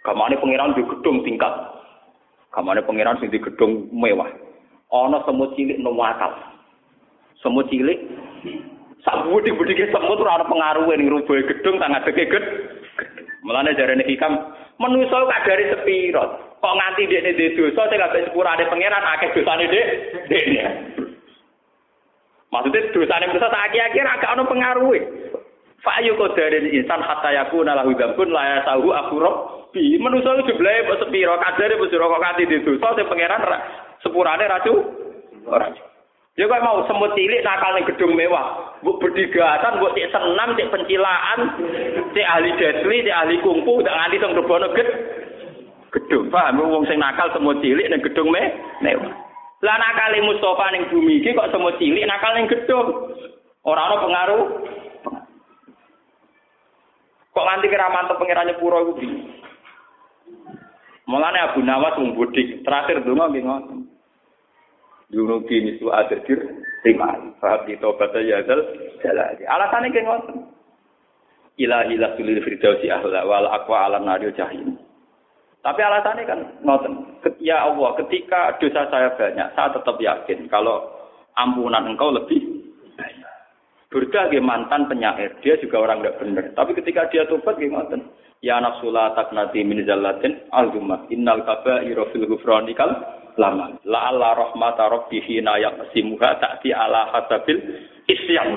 [0.00, 1.52] Kamane pangeran di gedung tingkat.
[2.56, 4.28] Kamane pangeran sing di gedung mewah.
[4.90, 6.32] Ana semut cilik nang wakal.
[7.44, 8.00] Semut cilik
[9.00, 12.44] Sabu di budi semut ora ana pengaruhe ning rubuhe gedung tak ngadeke ged.
[13.44, 14.36] Mulane jarene hikam
[14.76, 16.24] manusa kadare sepiro.
[16.60, 19.86] Kok nganti dekne dhe dosa sing kabeh sepurane pangeran akeh dosane dek
[20.28, 20.62] dekne.
[22.52, 25.00] Maksudnya dosane manusa tak akeh-akeh ora ana pengaruhe.
[25.80, 26.12] Fa ayu
[26.76, 29.98] insan hatta yakuna lahu dzambun la yasahu akhurab bi.
[29.98, 33.42] Manusa jumlahe kok sepiro kadare kok nganti dhe dosa sing pangeran
[34.02, 34.74] sepurane racu
[35.46, 35.70] ora.
[36.38, 38.78] Ya kok mau semut cilik nakal ning gedung mewah.
[38.80, 41.40] Mbok berdigatan, mbok cek senam, cek pencilaan,
[42.16, 44.88] cek ahli detli, cek ahli kungfu, tak nganti teng rebono ged.
[45.90, 48.40] Gedung, paham wong sing nakal semut cilik ning gedung me
[48.80, 49.12] mewah.
[49.60, 52.88] Lah nakal Mustafa ning bumi iki kok semut cilik nakal ning gedung.
[53.66, 54.44] Ora ana pengaruh.
[57.36, 58.92] Kok nganti kira mantep pangerane pura iku
[61.10, 63.82] Mulane Abu Nawas wong bodik, terakhir donga nggih ngoten.
[65.10, 66.38] Dunubi nisu adirdir
[66.86, 67.34] rimai.
[67.42, 68.62] Fahab di tobat ya zal
[69.02, 69.42] jalali.
[69.42, 70.36] Alasannya kayak ngoten.
[71.58, 74.78] Ilahi la sulil firdausi ahla wal aqwa alam naril jahim.
[75.66, 76.94] Tapi alasannya kan ngoten.
[77.42, 80.94] Ya Allah, ketika dosa saya banyak, saya tetap yakin kalau
[81.34, 82.38] ampunan engkau lebih
[82.94, 83.34] banyak.
[83.90, 86.44] Burda mantan penyair, dia juga orang tidak benar.
[86.54, 87.98] Tapi ketika dia tobat gimana?
[88.40, 91.04] Ya nafsula taknati min zallatin al-jumah.
[91.12, 92.88] Innal kaba'ira fil ghufranikal
[93.36, 93.76] lama.
[93.84, 97.60] La alla rahmata rabbi hina yaqsimuha ta'ti ala hasabil
[98.08, 98.56] isyam.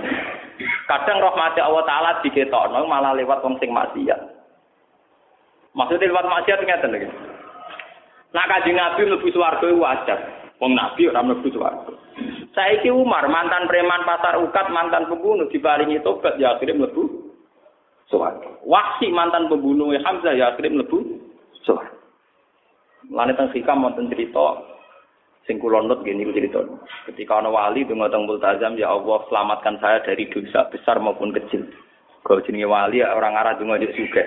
[0.87, 4.23] Kadang rahmati Allah taala diketokno malah lewat wong sing maksiat.
[5.75, 7.07] Maksudnya lewat maksiat ngeten lagi.
[8.31, 10.19] Nah kanjeng Nabi mlebu swarga wajar.
[10.63, 11.91] Wong Nabi ora mlebu swarga.
[12.55, 17.12] Saiki Umar mantan preman pasar ukat, mantan pembunuh dibaringi tobat ya akhirnya mlebu
[18.13, 18.61] swarga.
[18.61, 21.17] Waksi mantan pembunuh Hamzah ya akhirnya mlebu
[21.65, 21.97] swarga.
[23.09, 24.61] Lan teng hikam wonten cerita
[25.49, 26.61] sing kula nut gini cerita.
[27.09, 31.65] Ketika ana wali donga teng multazam ya Allah selamatkan saya dari dosa besar maupun kecil.
[32.21, 34.23] Kalau jenenge wali orang arah donga dik juga.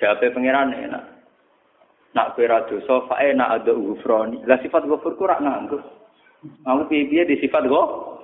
[0.00, 1.04] Jawabe pangeran enak.
[2.16, 4.40] Nak kowe ra dosa fa enak ada ghufrani.
[4.48, 5.82] Lah sifat ghafur ku ra nganggo.
[6.64, 8.16] Aku piye-piye di sifat go.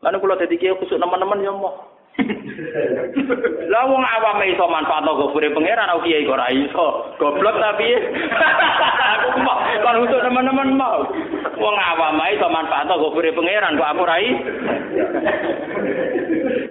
[0.00, 1.99] Lalu kalau tadi kiai kusuk teman-teman ya mau.
[3.72, 7.16] Lah wong awam iso manfaatno gofure pangeran aku kiai ora iso.
[7.16, 7.88] Goblok tapi
[9.14, 11.06] aku mau kan untuk teman-teman mau.
[11.56, 14.16] Wong awam iso manfaatno gofure pangeran kok aku ora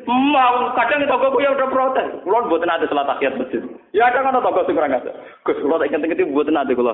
[0.09, 2.07] Mau kadang toko ku ya udah protes.
[2.25, 3.61] Kulo mboten ada salat tahiyat masjid.
[3.93, 5.11] Ya ada kan toko sing ora ngate.
[5.45, 6.93] Gus kulo tak inget-inget mboten ada kulo.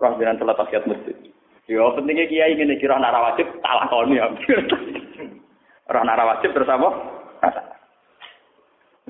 [0.00, 1.16] Roh jenengan salat tahiyat masjid.
[1.70, 4.26] Ya pentingnya kiai ngene kira ora wajib tak lakoni ya.
[5.90, 7.18] Ora ana wajib terus apa?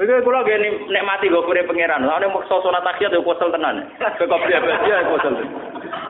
[0.00, 2.08] Iki kula gene nikmati gofure pangeran.
[2.08, 3.84] Lah nek maksa salat tahiyat yo kesel tenan.
[4.00, 5.34] Kok biasa ya kesel.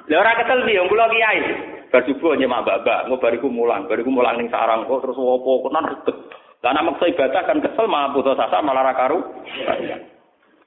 [0.06, 1.42] Lah ora kesel piye kula kiai.
[1.90, 5.90] Bar subuh nyemak babak, ngobar iku mulang, bariku mulang ning sarang kok terus opo tenan
[5.90, 6.16] ribet.
[6.62, 9.18] Lah nek maksa ibadah kan kesel malah putus asa malah ra karu.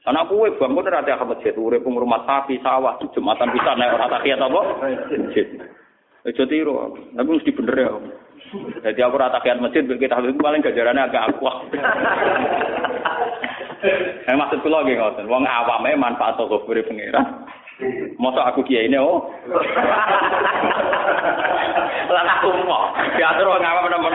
[0.04, 4.62] Anak kue ora ada masjid, urip rumah sapi, sawah, jumatan bisa nek ora tahiyat apa?
[6.28, 6.76] Aja tiru,
[7.16, 7.92] tapi mesti bener ya.
[8.84, 11.58] Jadi aku rata kian masjid, kita itu paling gajarannya agak akuah.
[13.84, 17.44] Eh maksud kula nggih ngoten, wong awame manfaat toko beri pengiran.
[18.16, 19.28] Masa aku kiai ini oh.
[22.08, 24.14] Lah aku mau diatur wong awam nemen.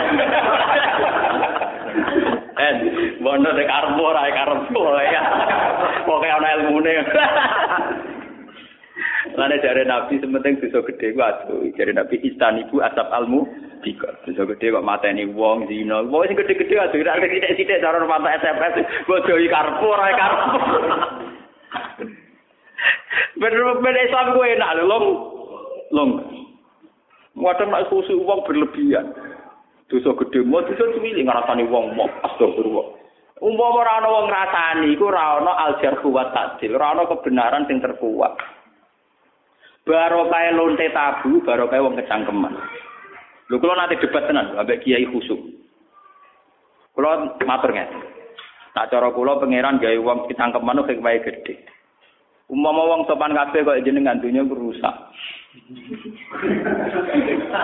[2.59, 2.73] Eh,
[3.21, 4.73] bondo dek karep ora karep
[5.13, 5.23] ya.
[6.09, 6.95] Pokoke ana ilmune.
[9.37, 11.63] Lane jare Nabi sementing dosa gedhe ku aduh.
[11.77, 13.45] Jare Nabi istanibu asap almu
[13.81, 14.09] bika.
[14.25, 16.03] Dosa gedhe kok mateni wong zina.
[16.07, 18.75] Wong sing gedhe-gedhe aduh ora sithik-sithik cara mata SMS
[19.07, 20.41] bojo iki karep ora karep.
[23.39, 25.07] Bener-bener Islam gue enak lho, long.
[25.95, 26.11] Long.
[27.39, 29.15] Muatan nek khusus wong berlebihan.
[29.87, 32.99] Dosa gedhe mau dosa cilik ngrasani wong mau astagfirullah.
[33.39, 37.79] Umpama ora ana wong ngrasani iku ora ana aljarhu wa ta'dil, ora ana kebenaran sing
[37.79, 38.35] terkuat.
[39.89, 42.53] barokah lonte tabu, barokah wong kecangkeman.
[43.49, 45.41] Lho kula nate debat tenan ambek Kiai Khusuk.
[46.93, 47.97] Kula matur ngene.
[48.77, 51.55] Nak cara kula pangeran gawe wong kecangkeman kok wae gedhe.
[52.49, 54.95] Umpama wong sopan kabeh kok jenengan dunya rusak.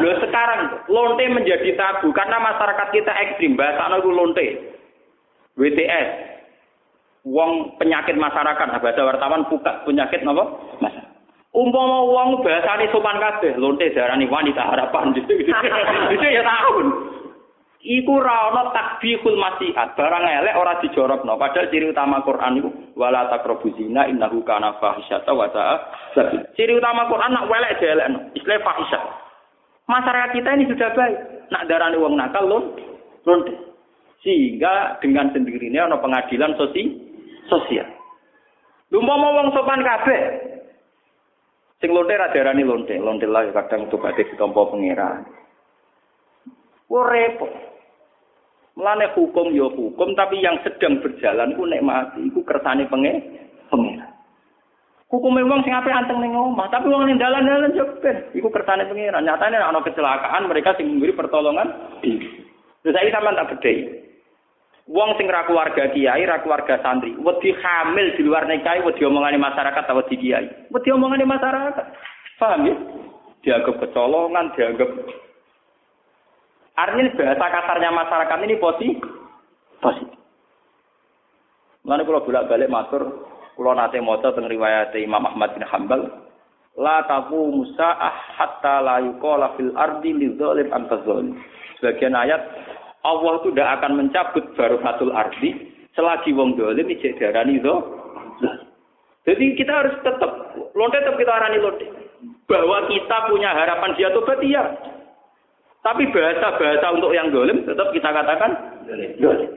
[0.01, 4.47] Lho sekarang lonte menjadi tabu karena masyarakat kita ekstrim bahasa itu lonte.
[5.55, 6.09] WTS.
[7.25, 10.45] Wong penyakit masyarakat, bahasa wartawan buka penyakit napa?
[10.77, 11.04] Masyarakat.
[11.55, 15.15] Umpama wong bahasane sopan kabeh, lonte darani wanita harapan.
[16.15, 16.87] Itu ya tahun.
[17.85, 21.37] Iku ra ana takbihul masihat, barang elek ora dijorokno.
[21.37, 25.47] Padahal ciri utama Quran iku wala taqrabu zina innahu kana fahisyata wa
[26.57, 29.03] Ciri utama Quran nak welek jelekno, istilah fahisyah.
[29.85, 31.17] Masyarakat kita ini sudah baik.
[31.53, 32.65] Nak darani wong nakal lon,
[33.29, 33.53] lonte.
[34.25, 36.89] Sehingga dengan sendirinya ana pengadilan sosi,
[37.53, 37.85] sosial.
[38.89, 40.21] Umpama wong sopan kabeh,
[41.85, 45.21] Sing lonte ra diarani lonte, lonte lah kadang ade ditampa pangeran.
[46.89, 47.53] Ku repot.
[48.73, 53.21] Mulane hukum ya hukum, tapi yang sedang berjalan ku nek mati iku kersane penge
[53.69, 54.09] pangeran.
[55.13, 58.89] Hukum memang sing ape anteng ning omah, tapi wong ning dalan-dalan yo ben iku kersane
[58.89, 59.21] pangeran.
[59.21, 61.69] Nyatane ana kecelakaan mereka sing memberi pertolongan.
[62.01, 64.04] Terus saya sampean tak bedhei.
[64.85, 69.41] Wong sing ra keluarga kiai, ra keluarga santri, wedi hamil di luar nikah, wedi omongane
[69.41, 70.45] masyarakat atau wedi kiai.
[70.69, 71.87] Wedi omongane masyarakat.
[72.37, 72.75] Paham ya?
[73.41, 74.91] Dianggap kecolongan, dianggap
[76.75, 78.99] Artinya bahasa kasarnya masyarakat ini positif.
[79.79, 80.19] Positif.
[81.87, 83.03] Lalu kalau bolak-balik matur,
[83.55, 86.03] kalau nate moto tentang riwayat Imam Ahmad bin Hambal,
[86.75, 90.73] la taku musa'ah hatta la yuqala fil ardi li dzalim
[91.79, 92.43] Sebagian ayat
[93.05, 95.53] Allah itu tidak akan mencabut barokatul ardi
[95.93, 97.75] selagi wong dolim ijek darani itu.
[99.25, 101.87] Jadi kita harus tetap lonte tetap kita arani lonte
[102.49, 104.65] bahwa kita punya harapan dia tobat iya.
[105.85, 108.53] Tapi bahasa-bahasa untuk yang dolim tetap kita katakan
[109.21, 109.49] dolim.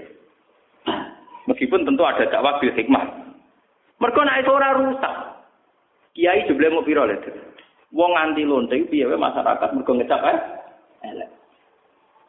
[1.48, 3.32] Meskipun tentu ada dakwah bil hikmah.
[4.04, 5.14] Mereka naik ora rusak.
[6.12, 7.16] Kiai jebule mau piro lho.
[7.96, 10.38] Wong anti lonte piye masyarakat mergo ngecap eh.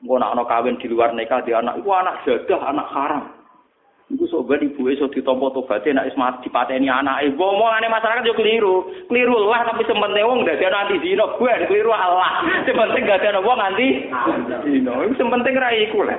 [0.06, 3.24] Mau nak kawin di luar nikah di anak, itu anak jadah, anak haram.
[4.08, 8.88] Iku sobat ibu eso ditompo tobatnya nak ismat dipateni anak ibu aneh masyarakat juga keliru,
[9.04, 13.60] keliru lah tapi sementing wong dari anti zino gue keliru Allah, sementing gak ada wong
[13.60, 14.08] anti
[14.64, 16.16] zino, itu sementing raiku lah.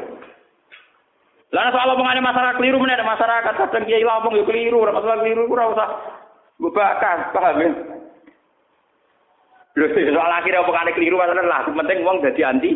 [1.49, 5.73] Lah soal omongannya masyarakat keliru mana masyarakat kadang kiai lampung yo keliru, masalah keliru ora
[5.73, 5.89] usah
[6.61, 7.69] gue bakar, paham ya?
[9.82, 12.71] Lho soal akhirnya omongane keliru masalah lah, penting wong jadi anti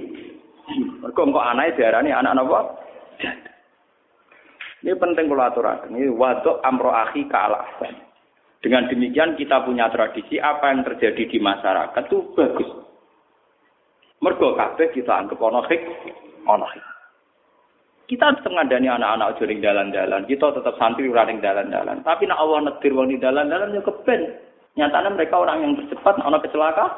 [1.13, 2.59] Kok anake diarani anak napa?
[4.83, 5.79] Ini penting kalau aturan.
[5.95, 8.03] Ini waduk amro akhi kaalasan.
[8.63, 12.69] Dengan demikian kita punya tradisi apa yang terjadi di masyarakat itu bagus.
[14.23, 15.83] Mergo kabeh kita anggap ono hik.
[18.07, 22.03] Kita tengandani anak-anak aja ning dalan-dalan, kita tetap santri ora ning dalan-dalan.
[22.03, 24.31] Tapi nak Allah netir wong di dalan-dalan yo keben.
[24.75, 26.91] Nyatanya mereka orang yang tercepat ana kecelakaan.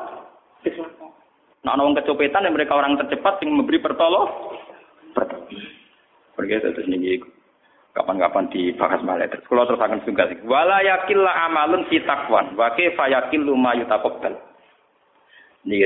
[0.66, 0.95] Kecelakaan.
[1.66, 4.30] Nah, orang kecopetan yang mereka orang tercepat yang memberi pertolong.
[6.36, 7.18] Pergi terus nih
[7.95, 10.36] kapan-kapan dibahas malah terus kalau terus akan juga sih
[11.47, 13.72] amalun fi taqwan wa kaifa yakillu ma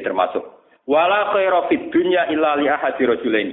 [0.01, 0.41] termasuk
[0.89, 3.49] wala khairu fid dunya illa li ahadi rajulain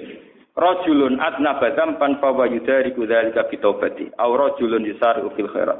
[0.56, 4.08] Rajulun adna badam pan fa yudari kudzalika bi taubati.
[4.16, 4.88] Aw rajulun
[5.36, 5.76] fil khairat.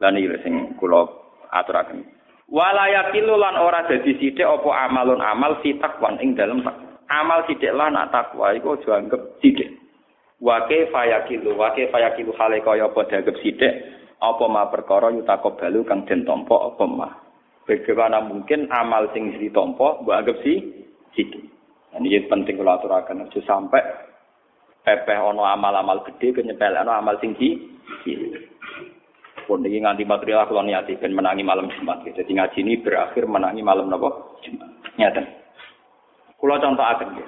[0.00, 1.04] Lan iki sing kula
[1.52, 2.08] aturaken.
[2.44, 6.60] Wala yakilu lan ora dadi sithik apa amalun amal fi taqwan ing dalem
[7.08, 9.72] amal sithik lan takwa iku aja anggap sithik.
[10.44, 13.72] Wa kaifa yakilu wa kaifa yakilu hale kaya apa dianggap sithik
[14.20, 17.08] apa ma perkara yutakobalu kang den tampa apa ma.
[17.64, 20.60] Bagaimana mungkin amal sing ditampa mbok anggap si
[21.16, 21.48] sithik.
[21.94, 23.80] Ini penting kalau aturakan aja sampai
[24.84, 27.56] pepeh ono amal-amal gede kenyepel ono amal tinggi
[29.44, 32.04] pun ini nganti material kalau niati ben menangi malam Jumat.
[32.04, 34.68] Jadi ngaji ini berakhir menangi malam nopo Jumat.
[34.96, 35.22] Nyata
[36.44, 37.26] kalau contoh akan ya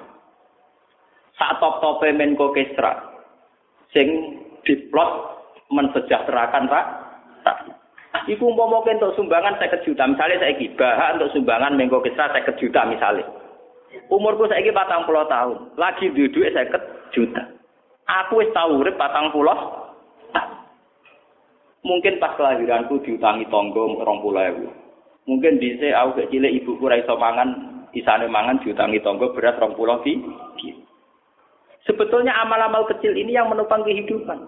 [1.41, 2.97] saat top top Menko Kestra
[3.89, 5.09] sing diplot
[5.73, 6.85] mensejahterakan pak.
[8.27, 12.83] Iku umpama untuk sumbangan saya juta, misalnya saya gibah untuk sumbangan Menko Kestra saya juta
[12.83, 13.23] misalnya.
[14.11, 16.67] Umurku saya patang puluh tahun, lagi duduk saya
[17.15, 17.43] juta.
[18.07, 19.31] Aku wis tau urip patang
[21.85, 24.67] Mungkin pas kelahiranku diutangi tonggo rong ewu.
[25.27, 29.99] Mungkin dhisik aku cilik ibuku ra iso mangan, isane mangan diutangi tonggo beras rong puluh
[30.01, 30.17] di.
[31.87, 34.43] Sebetulnya amal-amal kecil ini yang menopang kehidupan.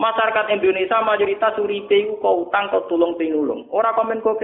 [0.00, 3.68] Masyarakat Indonesia mayoritas uripe iku kok utang kok tulung pinulung.
[3.70, 4.40] Ora komen kok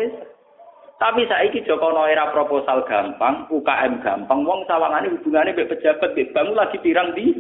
[0.97, 6.57] Tapi saiki Joko era proposal gampang, UKM gampang, wong sawangane hubungane mbek pejabat mbek bangun
[6.57, 7.37] lagi pirang di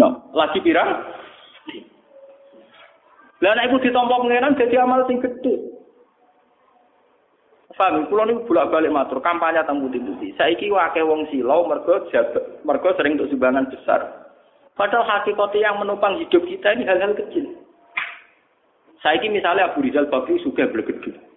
[0.00, 1.04] no, lagi pirang.
[3.38, 5.54] Lah nek iku ditampa pengenan dadi amal sing gedhe.
[7.78, 10.34] Paham, kula niku bolak-balik matur kampanye teng putih-putih.
[10.34, 12.02] Saiki akeh wong silau mergo
[12.66, 14.02] mergo sering untuk sumbangan besar.
[14.74, 17.46] Padahal hakikatnya yang menopang hidup kita ini hal-hal kecil.
[18.98, 21.28] Saiki misalnya Abu Rizal Bakri suka bergede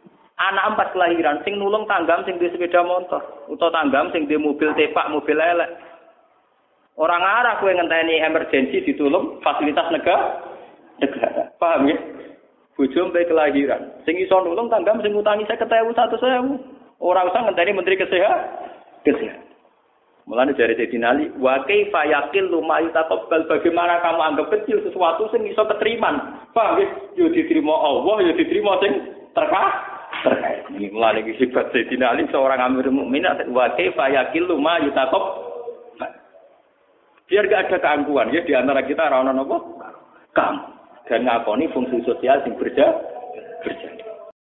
[0.50, 4.74] anak empat kelahiran sing nulung tanggam sing di sepeda motor atau tanggam sing di mobil
[4.74, 5.70] tepak mobil elek
[6.98, 10.42] orang arah kue ngenteni emergensi ditulung fasilitas negara
[10.98, 11.98] negara paham ya
[12.74, 16.42] bujum baik kelahiran sing iso nulung tanggam sing utangi satu saya
[16.98, 18.42] orang usah ngenteni menteri kesehatan
[19.06, 19.52] kesehatan
[20.30, 25.50] Mulanya dari Sayyidina Ali, wa kaifa yakil luma yutaqabbal bagaimana kamu anggap kecil sesuatu sing
[25.50, 26.46] iso keteriman.
[26.54, 26.88] Paham ya?
[27.18, 29.02] Yo diterima Allah, yo diterima sing
[29.34, 29.82] terkah
[30.22, 30.70] terkait.
[30.94, 34.78] Mulai sifat Sayyidina Ali seorang amir mukmin wa kaifa yakilu ma.
[37.26, 39.58] Biar gak ada keangkuhan ya di antara kita ora ono napa?
[41.10, 42.86] Dan ngakoni fungsi sosial sing berja
[43.64, 44.11] berjalan.